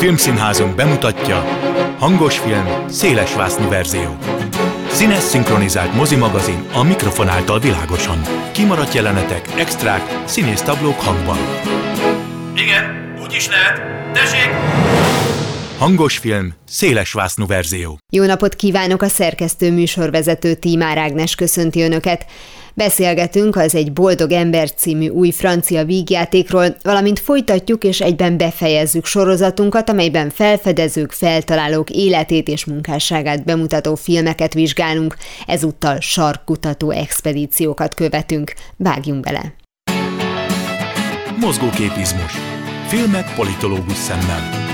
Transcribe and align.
Filmszínházunk 0.00 0.74
bemutatja 0.74 1.44
Hangos 1.98 2.38
film, 2.38 2.88
széles 2.88 3.34
vásznú 3.34 3.68
verzió. 3.68 4.16
Színes 4.88 5.22
szinkronizált 5.22 5.94
mozimagazin 5.94 6.64
a 6.72 6.82
mikrofon 6.82 7.28
által 7.28 7.58
világosan. 7.58 8.20
Kimaradt 8.52 8.94
jelenetek, 8.94 9.48
extrák, 9.58 10.22
színész 10.24 10.62
tablók 10.62 11.00
hangban. 11.00 11.36
Igen, 12.56 13.14
úgy 13.22 13.34
is 13.34 13.48
lehet. 13.48 13.82
Tessék! 14.12 14.50
Hangos 15.78 16.18
film, 16.18 16.54
széles 16.68 17.12
vásznú 17.12 17.46
verzió. 17.46 17.98
Jó 18.12 18.24
napot 18.24 18.54
kívánok 18.54 19.02
a 19.02 19.08
szerkesztő 19.08 19.72
műsorvezető 19.72 20.54
Tímár 20.54 20.98
Ágnes 20.98 21.34
köszönti 21.34 21.82
Önöket. 21.82 22.26
Beszélgetünk 22.80 23.56
az 23.56 23.74
Egy 23.74 23.92
boldog 23.92 24.32
ember 24.32 24.74
című 24.74 25.08
új 25.08 25.30
francia 25.30 25.84
vígjátékról, 25.84 26.76
valamint 26.82 27.20
folytatjuk 27.20 27.84
és 27.84 28.00
egyben 28.00 28.36
befejezzük 28.36 29.04
sorozatunkat, 29.04 29.88
amelyben 29.88 30.30
felfedezők, 30.30 31.12
feltalálók 31.12 31.90
életét 31.90 32.48
és 32.48 32.64
munkásságát 32.64 33.44
bemutató 33.44 33.94
filmeket 33.94 34.54
vizsgálunk, 34.54 35.16
ezúttal 35.46 36.00
sarkkutató 36.00 36.90
expedíciókat 36.90 37.94
követünk. 37.94 38.52
Vágjunk 38.76 39.20
bele! 39.20 39.54
Mozgóképizmus. 41.40 42.32
Filmek 42.86 43.34
politológus 43.34 43.96
szemmel. 43.96 44.69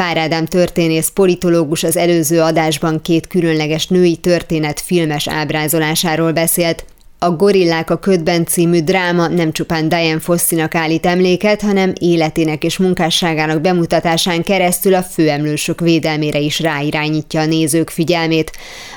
Pár 0.00 0.16
Ádám 0.16 0.46
történész 0.46 1.08
politológus 1.08 1.82
az 1.82 1.96
előző 1.96 2.40
adásban 2.40 3.02
két 3.02 3.26
különleges 3.26 3.86
női 3.86 4.16
történet 4.16 4.80
filmes 4.80 5.28
ábrázolásáról 5.28 6.32
beszélt. 6.32 6.84
A 7.22 7.30
Gorillák 7.30 7.90
a 7.90 7.98
ködben 7.98 8.46
című 8.46 8.80
dráma 8.80 9.28
nem 9.28 9.52
csupán 9.52 9.88
Diane 9.88 10.20
Fosszinak 10.20 10.74
állít 10.74 11.06
emléket, 11.06 11.60
hanem 11.60 11.92
életének 11.98 12.64
és 12.64 12.78
munkásságának 12.78 13.60
bemutatásán 13.60 14.42
keresztül 14.42 14.94
a 14.94 15.02
főemlősök 15.02 15.80
védelmére 15.80 16.38
is 16.38 16.60
ráirányítja 16.60 17.40
a 17.40 17.46
nézők 17.46 17.90
figyelmét, 17.90 18.52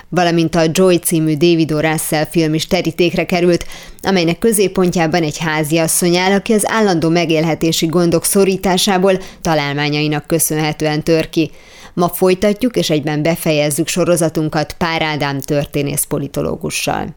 valamint 0.10 0.56
a 0.56 0.64
Joy 0.72 0.98
című 0.98 1.34
David 1.34 1.72
O. 1.72 1.80
Russell 1.80 2.26
film 2.26 2.54
is 2.54 2.68
terítékre 2.68 3.26
került, 3.26 3.66
amelynek 4.02 4.40
középpontjában 4.40 5.24
egy 5.24 5.38
háziasszony 5.38 6.16
áll, 6.18 6.32
aki 6.32 6.54
az 6.54 6.64
állandó 6.68 7.10
megélhetési 7.10 7.86
gondok 7.86 8.26
szorításából 8.26 9.20
találmányainak 9.42 10.28
köszönhetően 10.28 11.04
tör 11.04 11.30
ki. 11.30 11.52
Ma 11.94 12.10
folytatjuk 12.10 12.76
és 12.76 12.90
egyben 12.90 13.24
befejezzük 13.24 13.88
sorozatunkat 13.88 14.76
Pár 14.78 15.02
Ádám 15.02 15.40
történész 15.40 16.04
politológussal 16.04 17.14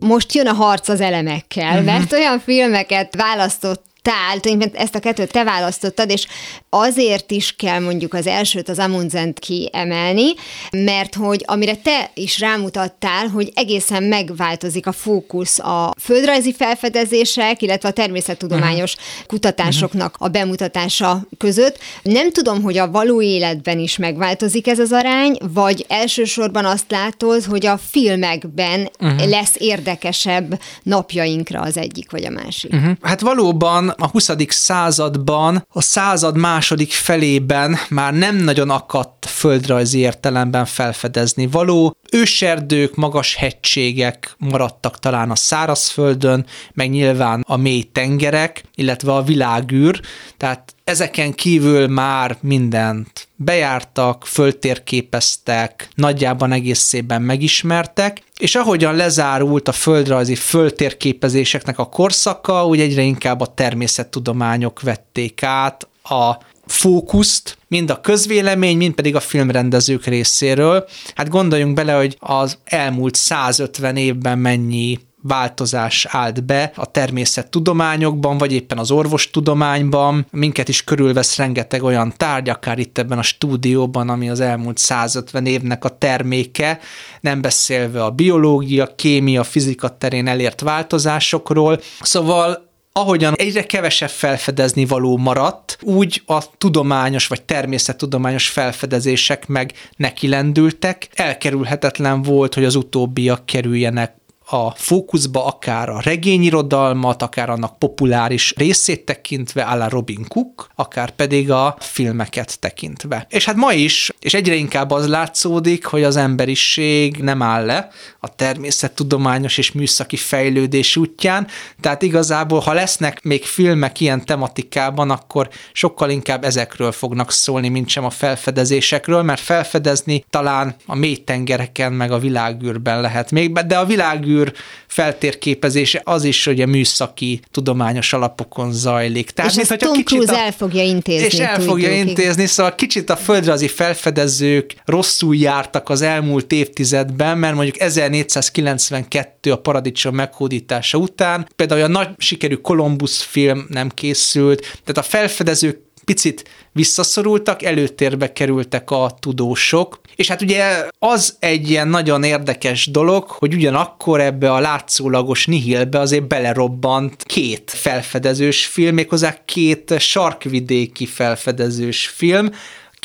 most 0.00 0.34
jön 0.34 0.46
a 0.46 0.52
harc 0.52 0.88
az 0.88 1.00
elemekkel, 1.00 1.70
uh-huh. 1.70 1.84
mert 1.84 2.12
olyan 2.12 2.40
filmeket 2.40 3.16
választott 3.16 3.89
tál, 4.02 4.40
tulajdonképpen 4.40 4.82
ezt 4.82 4.94
a 4.94 4.98
kettőt 4.98 5.32
te 5.32 5.44
választottad, 5.44 6.10
és 6.10 6.26
azért 6.68 7.30
is 7.30 7.54
kell 7.56 7.78
mondjuk 7.78 8.14
az 8.14 8.26
elsőt, 8.26 8.68
az 8.68 8.78
Amundsent 8.78 9.38
kiemelni, 9.38 10.32
mert 10.70 11.14
hogy 11.14 11.44
amire 11.46 11.76
te 11.76 12.10
is 12.14 12.40
rámutattál, 12.40 13.28
hogy 13.28 13.50
egészen 13.54 14.02
megváltozik 14.02 14.86
a 14.86 14.92
fókusz 14.92 15.58
a 15.58 15.94
földrajzi 16.00 16.54
felfedezések, 16.54 17.62
illetve 17.62 17.88
a 17.88 17.92
természettudományos 17.92 18.94
uh-huh. 18.94 19.26
kutatásoknak 19.26 20.14
a 20.18 20.28
bemutatása 20.28 21.26
között. 21.38 21.78
Nem 22.02 22.32
tudom, 22.32 22.62
hogy 22.62 22.78
a 22.78 22.90
való 22.90 23.22
életben 23.22 23.78
is 23.78 23.96
megváltozik 23.96 24.66
ez 24.66 24.78
az 24.78 24.92
arány, 24.92 25.38
vagy 25.52 25.84
elsősorban 25.88 26.64
azt 26.64 26.90
látod, 26.90 27.44
hogy 27.44 27.66
a 27.66 27.78
filmekben 27.90 28.90
uh-huh. 29.00 29.28
lesz 29.28 29.54
érdekesebb 29.58 30.60
napjainkra 30.82 31.60
az 31.60 31.76
egyik 31.76 32.10
vagy 32.10 32.24
a 32.24 32.30
másik. 32.30 32.72
Uh-huh. 32.72 32.92
Hát 33.02 33.20
valóban 33.20 33.89
a 33.98 34.08
20. 34.08 34.30
században, 34.48 35.66
a 35.68 35.82
század 35.82 36.36
második 36.36 36.92
felében 36.92 37.76
már 37.88 38.12
nem 38.12 38.36
nagyon 38.36 38.70
akadt 38.70 39.26
földrajzi 39.26 39.98
értelemben 39.98 40.64
felfedezni 40.64 41.46
való. 41.46 41.96
Őserdők, 42.12 42.94
magas 42.94 43.34
hegységek 43.34 44.34
maradtak 44.38 44.98
talán 44.98 45.30
a 45.30 45.36
szárazföldön, 45.36 46.46
meg 46.72 46.90
nyilván 46.90 47.44
a 47.46 47.56
mély 47.56 47.82
tengerek, 47.82 48.64
illetve 48.74 49.12
a 49.12 49.22
világűr, 49.22 50.00
tehát 50.36 50.74
ezeken 50.90 51.32
kívül 51.32 51.86
már 51.86 52.36
mindent 52.40 53.28
bejártak, 53.36 54.26
föltérképeztek, 54.26 55.88
nagyjában 55.94 56.52
egészében 56.52 57.22
megismertek, 57.22 58.22
és 58.38 58.54
ahogyan 58.54 58.94
lezárult 58.94 59.68
a 59.68 59.72
földrajzi 59.72 60.34
föltérképezéseknek 60.34 61.78
a 61.78 61.88
korszaka, 61.88 62.66
úgy 62.66 62.80
egyre 62.80 63.02
inkább 63.02 63.40
a 63.40 63.54
természettudományok 63.54 64.80
vették 64.80 65.42
át 65.42 65.88
a 66.02 66.32
fókuszt, 66.66 67.58
mind 67.68 67.90
a 67.90 68.00
közvélemény, 68.00 68.76
mind 68.76 68.94
pedig 68.94 69.16
a 69.16 69.20
filmrendezők 69.20 70.04
részéről. 70.04 70.88
Hát 71.14 71.28
gondoljunk 71.28 71.74
bele, 71.74 71.92
hogy 71.92 72.16
az 72.18 72.58
elmúlt 72.64 73.14
150 73.14 73.96
évben 73.96 74.38
mennyi 74.38 74.98
változás 75.22 76.06
állt 76.10 76.44
be 76.44 76.72
a 76.74 76.90
természettudományokban, 76.90 78.38
vagy 78.38 78.52
éppen 78.52 78.78
az 78.78 78.90
orvostudományban. 78.90 80.26
Minket 80.30 80.68
is 80.68 80.84
körülvesz 80.84 81.36
rengeteg 81.36 81.82
olyan 81.82 82.12
tárgy, 82.16 82.48
akár 82.48 82.78
itt 82.78 82.98
ebben 82.98 83.18
a 83.18 83.22
stúdióban, 83.22 84.08
ami 84.08 84.30
az 84.30 84.40
elmúlt 84.40 84.78
150 84.78 85.46
évnek 85.46 85.84
a 85.84 85.98
terméke, 85.98 86.78
nem 87.20 87.40
beszélve 87.40 88.04
a 88.04 88.10
biológia, 88.10 88.94
kémia, 88.94 89.44
fizika 89.44 89.98
terén 89.98 90.26
elért 90.26 90.60
változásokról. 90.60 91.80
Szóval 92.00 92.68
ahogyan 92.92 93.34
egyre 93.36 93.62
kevesebb 93.62 94.08
felfedezni 94.08 94.84
való 94.84 95.16
maradt, 95.16 95.78
úgy 95.82 96.22
a 96.26 96.56
tudományos 96.58 97.26
vagy 97.26 97.42
természettudományos 97.42 98.48
felfedezések 98.48 99.46
meg 99.46 99.72
neki 99.96 100.28
lendültek. 100.28 101.08
Elkerülhetetlen 101.14 102.22
volt, 102.22 102.54
hogy 102.54 102.64
az 102.64 102.74
utóbbiak 102.74 103.46
kerüljenek 103.46 104.19
a 104.52 104.74
fókuszba 104.76 105.46
akár 105.46 105.88
a 105.88 106.00
regényirodalmat, 106.00 107.22
akár 107.22 107.50
annak 107.50 107.78
populáris 107.78 108.54
részét 108.56 109.04
tekintve, 109.04 109.64
áll 109.64 109.88
Robin 109.88 110.24
Cook, 110.28 110.70
akár 110.74 111.10
pedig 111.10 111.50
a 111.50 111.76
filmeket 111.78 112.58
tekintve. 112.58 113.26
És 113.28 113.44
hát 113.44 113.56
ma 113.56 113.72
is, 113.72 114.10
és 114.20 114.34
egyre 114.34 114.54
inkább 114.54 114.90
az 114.90 115.08
látszódik, 115.08 115.84
hogy 115.84 116.02
az 116.02 116.16
emberiség 116.16 117.16
nem 117.16 117.42
áll 117.42 117.64
le 117.64 117.88
a 118.20 118.34
természettudományos 118.34 119.58
és 119.58 119.72
műszaki 119.72 120.16
fejlődés 120.16 120.96
útján, 120.96 121.46
tehát 121.80 122.02
igazából, 122.02 122.60
ha 122.60 122.72
lesznek 122.72 123.22
még 123.22 123.44
filmek 123.44 124.00
ilyen 124.00 124.24
tematikában, 124.24 125.10
akkor 125.10 125.48
sokkal 125.72 126.10
inkább 126.10 126.44
ezekről 126.44 126.92
fognak 126.92 127.32
szólni, 127.32 127.68
mint 127.68 127.88
sem 127.88 128.04
a 128.04 128.10
felfedezésekről, 128.10 129.22
mert 129.22 129.40
felfedezni 129.40 130.24
talán 130.30 130.74
a 130.86 130.94
mély 130.94 131.16
tengereken 131.16 131.92
meg 131.92 132.12
a 132.12 132.18
világűrben 132.18 133.00
lehet 133.00 133.30
még, 133.30 133.52
de 133.52 133.78
a 133.78 133.84
világűr 133.84 134.39
űr 134.40 134.52
feltérképezése 134.86 136.00
az 136.04 136.24
is 136.24 136.46
ugye 136.46 136.66
műszaki, 136.66 137.40
tudományos 137.50 138.12
alapokon 138.12 138.72
zajlik. 138.72 139.30
Tehát, 139.30 139.50
és 139.50 139.68
mint, 139.68 139.80
Tom 139.80 140.02
Cruise 140.04 140.32
a, 140.32 140.38
el 140.38 140.52
fogja 140.52 140.82
intézni. 140.82 141.26
És 141.26 141.38
el 141.38 141.60
fogja 141.60 141.92
intézni, 141.92 142.46
szóval 142.46 142.74
kicsit 142.74 143.10
a 143.10 143.16
földrajzi 143.16 143.68
felfedezők 143.68 144.74
rosszul 144.84 145.36
jártak 145.36 145.88
az 145.88 146.02
elmúlt 146.02 146.52
évtizedben, 146.52 147.38
mert 147.38 147.54
mondjuk 147.54 147.80
1492 147.80 149.52
a 149.52 149.56
paradicsom 149.56 150.14
meghódítása 150.14 150.98
után, 150.98 151.48
például 151.56 151.82
a 151.82 151.88
nagy 151.88 152.08
sikerű 152.18 152.54
Columbus 152.54 153.24
film 153.24 153.66
nem 153.68 153.88
készült, 153.88 154.60
tehát 154.60 154.98
a 154.98 155.02
felfedezők 155.02 155.88
picit 156.04 156.48
visszaszorultak, 156.72 157.62
előtérbe 157.62 158.32
kerültek 158.32 158.90
a 158.90 159.16
tudósok, 159.20 160.00
és 160.16 160.28
hát 160.28 160.42
ugye 160.42 160.86
az 160.98 161.36
egy 161.38 161.70
ilyen 161.70 161.88
nagyon 161.88 162.22
érdekes 162.22 162.86
dolog, 162.86 163.24
hogy 163.28 163.54
ugyanakkor 163.54 164.20
ebbe 164.20 164.52
a 164.52 164.60
látszólagos 164.60 165.46
nihilbe 165.46 165.98
azért 165.98 166.28
belerobbant 166.28 167.22
két 167.22 167.70
felfedezős 167.70 168.66
film, 168.66 168.94
méghozzá 168.94 169.36
két 169.44 169.94
sarkvidéki 169.98 171.06
felfedezős 171.06 172.06
film, 172.06 172.50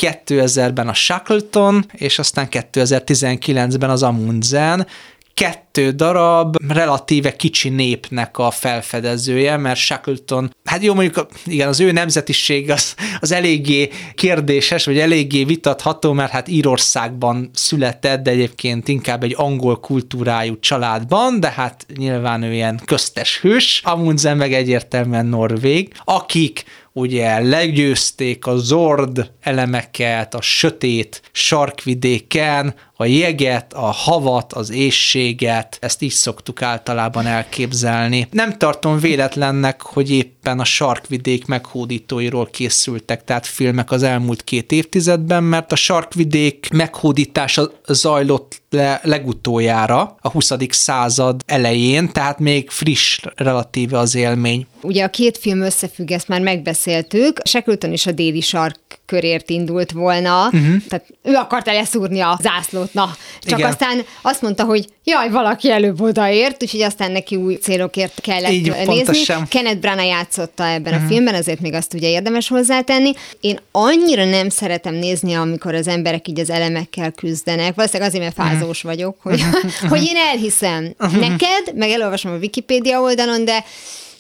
2000-ben 0.01 0.88
a 0.88 0.94
Shackleton, 0.94 1.86
és 1.91 2.19
aztán 2.19 2.48
2019-ben 2.51 3.89
az 3.89 4.03
Amundsen, 4.03 4.88
kettő 5.33 5.64
darab 5.80 6.56
relatíve 6.68 7.36
kicsi 7.36 7.69
népnek 7.69 8.38
a 8.38 8.51
felfedezője, 8.51 9.57
mert 9.57 9.80
Shackleton, 9.80 10.56
hát 10.63 10.83
jó 10.83 10.94
mondjuk 10.94 11.27
igen, 11.45 11.68
az 11.68 11.80
ő 11.80 11.92
nemzetiség 11.92 12.72
az, 12.72 12.95
az 13.19 13.31
eléggé 13.31 13.89
kérdéses, 14.16 14.86
vagy 14.86 15.00
eléggé 15.00 15.44
vitatható, 15.44 16.13
mert 16.13 16.31
hát 16.31 16.48
Írországban 16.48 17.50
született, 17.54 18.24
de 18.24 18.31
egyébként 18.31 18.88
inkább 18.88 19.24
egy 19.24 19.33
angol 19.38 19.80
kultúrájú 19.80 20.60
családban, 20.60 21.39
de 21.39 21.50
hát 21.50 21.86
nyilván 21.98 22.44
ő 22.44 22.54
ilyen 22.54 22.81
köztes 22.86 23.39
hős, 23.42 23.81
Amundsen 23.83 24.38
meg 24.38 24.54
egyértelműen 24.54 25.25
norvég, 25.25 25.94
akik 26.04 26.63
ugye 26.98 27.39
legyőzték 27.39 28.45
a 28.45 28.57
zord 28.57 29.31
elemeket, 29.42 30.33
a 30.33 30.42
sötét 30.42 31.22
sarkvidéken, 31.31 32.75
a 32.98 33.06
jeget, 33.06 33.74
a 33.74 33.92
havat, 33.92 34.54
az 34.54 34.72
éjséget, 34.72 35.64
lehet. 35.65 35.77
Ezt 35.79 36.01
így 36.01 36.12
szoktuk 36.12 36.62
általában 36.62 37.25
elképzelni. 37.25 38.27
Nem 38.31 38.57
tartom 38.57 39.00
véletlennek, 39.00 39.81
hogy 39.81 40.12
éppen 40.12 40.59
a 40.59 40.63
sarkvidék 40.63 41.45
meghódítóiról 41.45 42.45
készültek, 42.45 43.23
tehát 43.23 43.45
filmek 43.45 43.91
az 43.91 44.03
elmúlt 44.03 44.44
két 44.44 44.71
évtizedben, 44.71 45.44
mert 45.44 45.71
a 45.71 45.75
sarkvidék 45.75 46.69
meghódítása 46.73 47.71
zajlott 47.88 48.62
le 48.75 49.00
legutoljára 49.04 50.16
a 50.22 50.30
20. 50.30 50.51
század 50.69 51.42
elején, 51.45 52.12
tehát 52.12 52.39
még 52.39 52.69
friss 52.69 53.19
relatíve 53.36 53.98
az 53.98 54.16
élmény. 54.16 54.68
Ugye 54.81 55.04
a 55.04 55.10
két 55.10 55.38
film 55.38 55.62
összefügg, 55.62 56.12
ezt 56.12 56.27
már 56.27 56.42
megbeszéltük. 56.42 57.39
Shackleton 57.44 57.92
is 57.92 58.06
a 58.06 58.12
déli 58.12 58.42
sark 58.42 58.80
körért 59.06 59.50
indult 59.50 59.92
volna, 59.92 60.45
uh-huh. 60.45 60.75
tehát 60.89 61.06
ő 61.24 61.33
akarta 61.33 61.74
leszúrni 61.74 62.19
a 62.19 62.39
zászlót, 62.42 62.94
na, 62.94 63.16
csak 63.42 63.60
Igen. 63.60 63.72
aztán 63.72 64.01
azt 64.22 64.42
mondta, 64.42 64.63
hogy 64.63 64.88
jaj, 65.04 65.30
valaki 65.30 65.72
előbb 65.72 66.01
odaért, 66.01 66.63
úgyhogy 66.63 66.81
aztán 66.81 67.12
neki 67.12 67.36
új 67.36 67.56
célokért 67.56 68.22
kellett 68.22 68.51
Így, 68.51 68.72
nézni. 68.72 68.86
Pontosan. 68.86 69.48
Kenneth 69.48 69.80
Branagh 69.80 70.07
játszotta 70.07 70.68
ebben 70.68 70.94
uh-huh. 70.94 71.07
a 71.07 71.12
filmben, 71.12 71.33
ezért 71.33 71.60
még 71.60 71.74
azt 71.74 71.94
ugye 71.94 72.10
érdemes 72.10 72.48
hozzátenni. 72.48 73.12
Én 73.39 73.60
annyira 73.72 74.25
nem 74.25 74.50
szeretem 74.50 74.94
nézni, 74.94 75.33
amikor 75.33 75.75
az 75.75 75.88
emberek 75.88 76.27
így 76.27 76.39
az 76.39 76.50
elemekkel 76.50 77.12
küzdenek, 77.12 77.75
valószínűleg 77.75 78.13
azért, 78.13 78.24
mert 78.24 78.50
fázós 78.50 78.64
uh-huh. 78.69 78.81
vagyok, 78.81 79.17
hogy, 79.21 79.44
hogy 79.89 80.03
én 80.03 80.15
elhiszem 80.15 80.94
neked, 80.97 81.75
meg 81.75 81.89
elolvasom 81.89 82.31
a 82.31 82.38
Wikipédia 82.38 83.01
oldalon, 83.01 83.45
de 83.45 83.63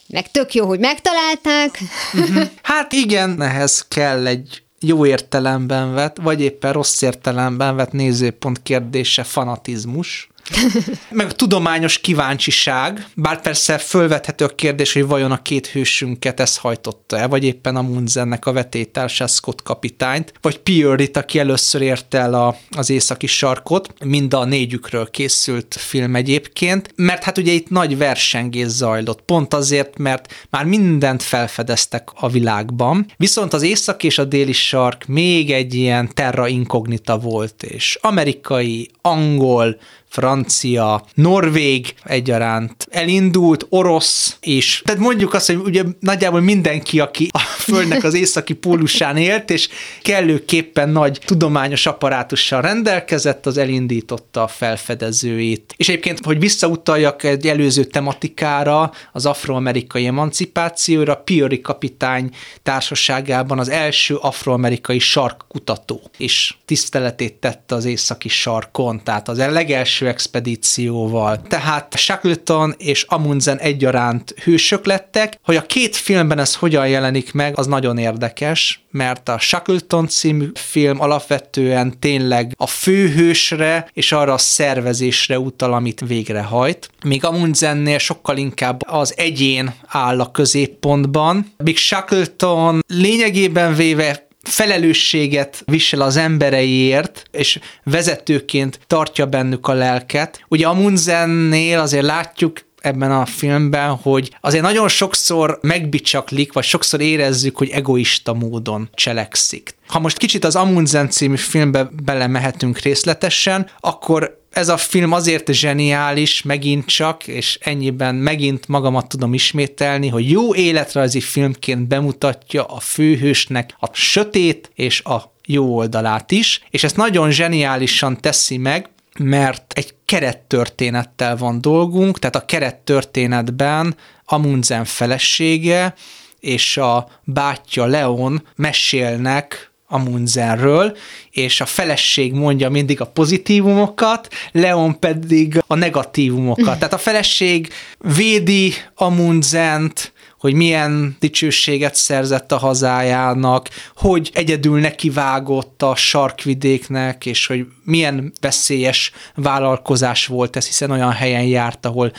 meg 0.07 0.31
tök 0.31 0.53
jó, 0.53 0.65
hogy 0.65 0.79
megtalálták. 0.79 1.79
Hát 2.61 2.93
igen, 2.93 3.41
ehhez 3.41 3.85
kell 3.87 4.27
egy 4.27 4.63
jó 4.79 5.05
értelemben 5.05 5.93
vett, 5.93 6.17
vagy 6.21 6.41
éppen 6.41 6.73
rossz 6.73 7.01
értelemben 7.01 7.75
vett 7.75 7.91
nézőpont 7.91 8.63
kérdése 8.63 9.23
fanatizmus, 9.23 10.29
meg 11.09 11.27
a 11.29 11.31
tudományos 11.31 11.99
kíváncsiság, 11.99 13.07
bár 13.15 13.41
persze 13.41 13.77
fölvethető 13.77 14.45
a 14.45 14.55
kérdés, 14.55 14.93
hogy 14.93 15.05
vajon 15.05 15.31
a 15.31 15.41
két 15.41 15.67
hősünket 15.67 16.39
ez 16.39 16.57
hajtotta 16.57 17.17
el, 17.17 17.27
vagy 17.27 17.43
éppen 17.43 17.75
a 17.75 17.81
Munzennek 17.81 18.45
a 18.45 18.51
vetétársa 18.51 19.27
Scott 19.27 19.63
kapitányt, 19.63 20.33
vagy 20.41 20.59
Pierre-it, 20.59 21.17
aki 21.17 21.39
először 21.39 21.81
érte 21.81 22.17
el 22.17 22.33
a, 22.33 22.57
az 22.77 22.89
északi 22.89 23.27
sarkot, 23.27 24.03
mind 24.03 24.33
a 24.33 24.45
négyükről 24.45 25.09
készült 25.09 25.75
film 25.79 26.15
egyébként, 26.15 26.93
mert 26.95 27.23
hát 27.23 27.37
ugye 27.37 27.51
itt 27.51 27.69
nagy 27.69 27.97
versengés 27.97 28.67
zajlott, 28.67 29.21
pont 29.21 29.53
azért, 29.53 29.97
mert 29.97 30.47
már 30.49 30.65
mindent 30.65 31.23
felfedeztek 31.23 32.09
a 32.15 32.29
világban, 32.29 33.05
viszont 33.17 33.53
az 33.53 33.61
észak 33.61 34.03
és 34.03 34.17
a 34.17 34.23
déli 34.23 34.51
sark 34.51 35.05
még 35.05 35.51
egy 35.51 35.73
ilyen 35.73 36.09
terra 36.13 36.47
incognita 36.47 37.17
volt, 37.17 37.63
és 37.63 37.97
amerikai, 38.01 38.89
angol, 39.01 39.77
francia, 40.15 41.05
norvég 41.13 41.93
egyaránt 42.03 42.87
elindult, 42.91 43.65
orosz 43.69 44.37
is. 44.41 44.81
Tehát 44.85 44.99
mondjuk 44.99 45.33
azt, 45.33 45.47
hogy 45.47 45.55
ugye 45.55 45.83
nagyjából 45.99 46.41
mindenki, 46.41 46.99
aki 46.99 47.29
a 47.31 47.39
Földnek 47.39 48.03
az 48.03 48.13
északi 48.13 48.53
pólusán 48.53 49.17
élt, 49.17 49.49
és 49.49 49.69
kellőképpen 50.01 50.89
nagy 50.89 51.19
tudományos 51.25 51.85
apparátussal 51.85 52.61
rendelkezett, 52.61 53.45
az 53.45 53.57
elindította 53.57 54.43
a 54.43 54.47
felfedezőit. 54.47 55.73
És 55.77 55.89
egyébként, 55.89 56.25
hogy 56.25 56.39
visszautaljak 56.39 57.23
egy 57.23 57.47
előző 57.47 57.83
tematikára, 57.83 58.91
az 59.11 59.25
afroamerikai 59.25 60.05
emancipációra, 60.05 61.15
Piori 61.15 61.61
kapitány 61.61 62.29
társaságában 62.63 63.59
az 63.59 63.69
első 63.69 64.15
afroamerikai 64.15 64.99
sarkkutató, 64.99 66.01
és 66.17 66.53
tiszteletét 66.65 67.33
tette 67.33 67.75
az 67.75 67.85
északi 67.85 68.29
sarkon, 68.29 69.03
tehát 69.03 69.29
az 69.29 69.37
legelső 69.37 70.04
expedícióval. 70.07 71.41
Tehát 71.41 71.97
Shackleton 71.97 72.75
és 72.77 73.03
Amundsen 73.03 73.57
egyaránt 73.57 74.33
hősök 74.43 74.85
lettek. 74.85 75.39
Hogy 75.43 75.55
a 75.55 75.65
két 75.65 75.95
filmben 75.95 76.39
ez 76.39 76.55
hogyan 76.55 76.87
jelenik 76.87 77.33
meg, 77.33 77.57
az 77.57 77.67
nagyon 77.67 77.97
érdekes, 77.97 78.83
mert 78.91 79.29
a 79.29 79.39
Shackleton 79.39 80.07
című 80.07 80.49
film 80.53 81.01
alapvetően 81.01 81.99
tényleg 81.99 82.53
a 82.57 82.67
főhősre 82.67 83.89
és 83.93 84.11
arra 84.11 84.33
a 84.33 84.37
szervezésre 84.37 85.39
utal, 85.39 85.73
amit 85.73 86.03
végrehajt. 86.07 86.89
Míg 87.03 87.25
Amundsennél 87.25 87.97
sokkal 87.97 88.37
inkább 88.37 88.81
az 88.87 89.13
egyén 89.17 89.73
áll 89.87 90.19
a 90.19 90.31
középpontban. 90.31 91.53
Big 91.57 91.77
Shackleton 91.77 92.83
lényegében 92.87 93.75
véve 93.75 94.24
felelősséget 94.47 95.63
visel 95.65 96.01
az 96.01 96.17
embereiért, 96.17 97.23
és 97.31 97.59
vezetőként 97.83 98.79
tartja 98.87 99.25
bennük 99.25 99.67
a 99.67 99.73
lelket. 99.73 100.43
Ugye 100.47 100.67
Amundsennél 100.67 101.79
azért 101.79 102.05
látjuk 102.05 102.59
ebben 102.85 103.11
a 103.11 103.25
filmben, 103.25 103.89
hogy 103.89 104.35
azért 104.41 104.63
nagyon 104.63 104.87
sokszor 104.87 105.59
megbicsaklik, 105.61 106.53
vagy 106.53 106.63
sokszor 106.63 107.01
érezzük, 107.01 107.57
hogy 107.57 107.69
egoista 107.69 108.33
módon 108.33 108.89
cselekszik. 108.93 109.75
Ha 109.87 109.99
most 109.99 110.17
kicsit 110.17 110.43
az 110.43 110.55
Amundsen 110.55 111.09
című 111.09 111.35
filmbe 111.35 111.89
belemehetünk 112.03 112.79
részletesen, 112.79 113.69
akkor 113.79 114.43
ez 114.55 114.69
a 114.69 114.77
film 114.77 115.11
azért 115.11 115.53
zseniális, 115.53 116.41
megint 116.41 116.85
csak, 116.85 117.27
és 117.27 117.59
ennyiben 117.61 118.15
megint 118.15 118.67
magamat 118.67 119.07
tudom 119.07 119.33
ismételni, 119.33 120.07
hogy 120.07 120.29
jó 120.29 120.55
életrajzi 120.55 121.19
filmként 121.19 121.87
bemutatja 121.87 122.63
a 122.63 122.79
főhősnek 122.79 123.75
a 123.79 123.87
sötét 123.93 124.71
és 124.75 125.01
a 125.01 125.33
jó 125.45 125.75
oldalát 125.75 126.31
is, 126.31 126.61
és 126.69 126.83
ezt 126.83 126.95
nagyon 126.95 127.31
zseniálisan 127.31 128.21
teszi 128.21 128.57
meg, 128.57 128.89
mert 129.19 129.73
egy 129.75 129.93
kerettörténettel 130.05 131.37
van 131.37 131.61
dolgunk, 131.61 132.19
tehát 132.19 132.35
a 132.35 132.45
kerettörténetben 132.45 133.95
Amundsen 134.25 134.85
felesége 134.85 135.93
és 136.39 136.77
a 136.77 137.07
bátyja 137.23 137.85
Leon 137.85 138.47
mesélnek 138.55 139.71
Amundsenről, 139.95 140.97
és 141.31 141.61
a 141.61 141.65
feleség 141.65 142.33
mondja 142.33 142.69
mindig 142.69 143.01
a 143.01 143.05
pozitívumokat, 143.05 144.27
Leon 144.51 144.99
pedig 144.99 145.63
a 145.67 145.75
negatívumokat. 145.75 146.77
Tehát 146.77 146.93
a 146.93 146.97
feleség 146.97 147.69
védi 148.15 148.73
Amundsent, 148.95 150.13
hogy 150.39 150.53
milyen 150.53 151.15
dicsőséget 151.19 151.95
szerzett 151.95 152.51
a 152.51 152.57
hazájának, 152.57 153.69
hogy 153.95 154.31
egyedül 154.33 154.79
nekivágott 154.79 155.81
a 155.81 155.95
sarkvidéknek, 155.95 157.25
és 157.25 157.47
hogy 157.47 157.65
milyen 157.83 158.33
veszélyes 158.41 159.11
vállalkozás 159.35 160.25
volt 160.25 160.55
ez, 160.55 160.65
hiszen 160.65 160.91
olyan 160.91 161.11
helyen 161.11 161.43
járt, 161.43 161.85
ahol 161.85 162.11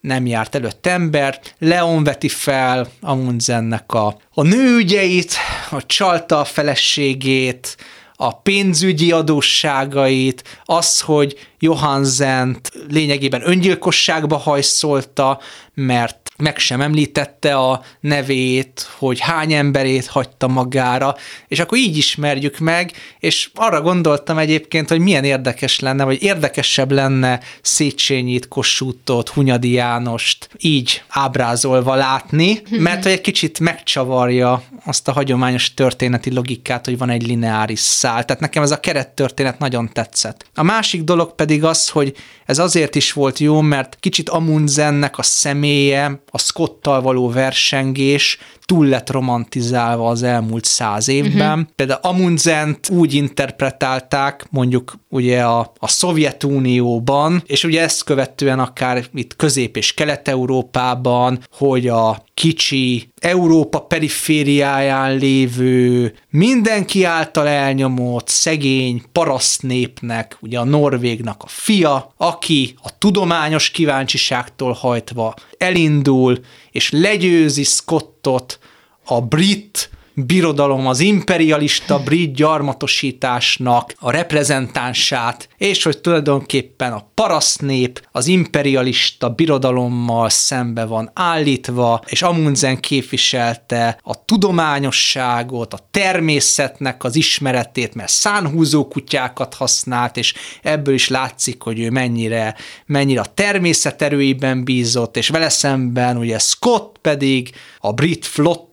nem 0.00 0.26
járt 0.26 0.54
előtt 0.54 0.86
ember. 0.86 1.40
Leon 1.58 2.04
veti 2.04 2.28
fel 2.28 2.88
Amundsennek 3.00 3.92
a, 3.92 4.16
a 4.34 4.42
nőügyeit, 4.42 5.34
a 5.70 5.86
csalta 5.86 6.40
a 6.40 6.44
feleségét, 6.44 7.76
a 8.14 8.36
pénzügyi 8.36 9.12
adósságait, 9.12 10.60
az, 10.64 11.00
hogy 11.00 11.49
Johansent 11.62 12.72
lényegében 12.88 13.42
öngyilkosságba 13.44 14.36
hajszolta, 14.36 15.40
mert 15.74 16.30
meg 16.40 16.58
sem 16.58 16.80
említette 16.80 17.54
a 17.54 17.82
nevét, 18.00 18.88
hogy 18.98 19.20
hány 19.20 19.52
emberét 19.52 20.06
hagyta 20.06 20.48
magára, 20.48 21.16
és 21.48 21.58
akkor 21.58 21.78
így 21.78 21.96
ismerjük 21.96 22.58
meg, 22.58 22.92
és 23.18 23.50
arra 23.54 23.80
gondoltam 23.80 24.38
egyébként, 24.38 24.88
hogy 24.88 24.98
milyen 24.98 25.24
érdekes 25.24 25.78
lenne, 25.78 26.04
vagy 26.04 26.22
érdekesebb 26.22 26.90
lenne 26.90 27.40
Széchenyit, 27.62 28.48
Kossuthot, 28.48 29.28
Hunyadi 29.28 29.72
Jánost 29.72 30.48
így 30.58 31.02
ábrázolva 31.08 31.94
látni, 31.94 32.62
mert 32.78 33.02
hogy 33.02 33.12
egy 33.12 33.20
kicsit 33.20 33.60
megcsavarja 33.60 34.62
azt 34.84 35.08
a 35.08 35.12
hagyományos 35.12 35.74
történeti 35.74 36.32
logikát, 36.32 36.84
hogy 36.84 36.98
van 36.98 37.10
egy 37.10 37.26
lineáris 37.26 37.80
szál. 37.80 38.24
Tehát 38.24 38.42
nekem 38.42 38.62
ez 38.62 38.70
a 38.70 38.80
kerettörténet 38.80 39.58
nagyon 39.58 39.92
tetszett. 39.92 40.46
A 40.54 40.62
másik 40.62 41.02
dolog 41.02 41.34
pedig 41.34 41.49
az, 41.58 41.88
hogy 41.88 42.14
ez 42.46 42.58
azért 42.58 42.94
is 42.94 43.12
volt 43.12 43.38
jó, 43.38 43.60
mert 43.60 43.96
kicsit 44.00 44.28
Amundsennek 44.28 45.18
a 45.18 45.22
személye, 45.22 46.22
a 46.30 46.38
Scottal 46.38 47.02
való 47.02 47.30
versengés 47.30 48.38
túl 48.70 48.86
lett 48.86 49.10
romantizálva 49.10 50.08
az 50.08 50.22
elmúlt 50.22 50.64
száz 50.64 51.08
évben. 51.08 51.58
Uh-huh. 51.58 51.74
Például 51.76 52.00
Amundsent 52.02 52.88
úgy 52.88 53.14
interpretálták 53.14 54.46
mondjuk 54.50 54.94
ugye 55.08 55.42
a, 55.42 55.72
a 55.78 55.88
Szovjetunióban, 55.88 57.42
és 57.46 57.64
ugye 57.64 57.82
ezt 57.82 58.04
követően 58.04 58.58
akár 58.58 59.04
itt 59.14 59.36
Közép- 59.36 59.76
és 59.76 59.94
Kelet-Európában, 59.94 61.40
hogy 61.50 61.88
a 61.88 62.24
kicsi 62.40 63.08
Európa 63.20 63.80
perifériáján 63.80 65.16
lévő, 65.16 66.14
mindenki 66.30 67.04
által 67.04 67.48
elnyomott, 67.48 68.28
szegény 68.28 69.02
parasztnépnek, 69.12 70.36
ugye 70.40 70.58
a 70.58 70.64
Norvégnak 70.64 71.42
a 71.42 71.46
fia, 71.46 72.12
aki 72.16 72.74
a 72.82 72.98
tudományos 72.98 73.70
kíváncsiságtól 73.70 74.72
hajtva 74.72 75.34
elindul, 75.58 76.38
és 76.70 76.90
legyőzi 76.90 77.64
Scottot 77.64 78.58
a 79.04 79.20
brit 79.20 79.90
birodalom, 80.26 80.86
az 80.86 81.00
imperialista 81.00 81.98
brit 81.98 82.34
gyarmatosításnak 82.34 83.94
a 83.98 84.10
reprezentánsát, 84.10 85.48
és 85.56 85.82
hogy 85.82 85.98
tulajdonképpen 85.98 86.92
a 86.92 87.10
parasznép 87.14 88.08
az 88.12 88.26
imperialista 88.26 89.28
birodalommal 89.28 90.28
szembe 90.28 90.84
van 90.84 91.10
állítva, 91.14 92.02
és 92.06 92.22
Amundsen 92.22 92.80
képviselte 92.80 93.98
a 94.02 94.24
tudományosságot, 94.24 95.74
a 95.74 95.88
természetnek 95.90 97.04
az 97.04 97.16
ismeretét, 97.16 97.94
mert 97.94 98.10
szánhúzó 98.10 98.88
kutyákat 98.88 99.54
használt, 99.54 100.16
és 100.16 100.34
ebből 100.62 100.94
is 100.94 101.08
látszik, 101.08 101.62
hogy 101.62 101.80
ő 101.80 101.90
mennyire, 101.90 102.54
mennyire 102.86 103.20
a 103.20 103.32
természet 103.34 104.02
erőiben 104.02 104.64
bízott, 104.64 105.16
és 105.16 105.28
vele 105.28 105.48
szemben 105.48 106.16
ugye 106.16 106.38
Scott 106.38 106.98
pedig 107.00 107.50
a 107.78 107.92
brit 107.92 108.26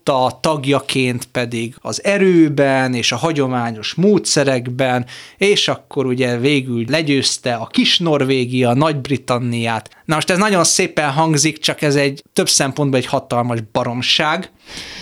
flotta 0.07 0.37
tagjaként 0.41 1.25
pedig 1.25 1.75
az 1.81 2.03
erőben 2.03 2.93
és 2.93 3.11
a 3.11 3.15
hagyományos 3.15 3.93
módszerekben, 3.93 5.05
és 5.37 5.67
akkor 5.67 6.05
ugye 6.05 6.37
végül 6.37 6.85
legyőzte 6.87 7.53
a 7.53 7.67
kis 7.67 7.99
Norvégia, 7.99 8.73
Nagy-Britanniát. 8.73 9.89
Na 10.05 10.15
most 10.15 10.29
ez 10.29 10.37
nagyon 10.37 10.63
szépen 10.63 11.11
hangzik, 11.11 11.59
csak 11.59 11.81
ez 11.81 11.95
egy 11.95 12.23
több 12.33 12.49
szempontból 12.49 12.99
egy 12.99 13.05
hatalmas 13.05 13.59
baromság. 13.71 14.51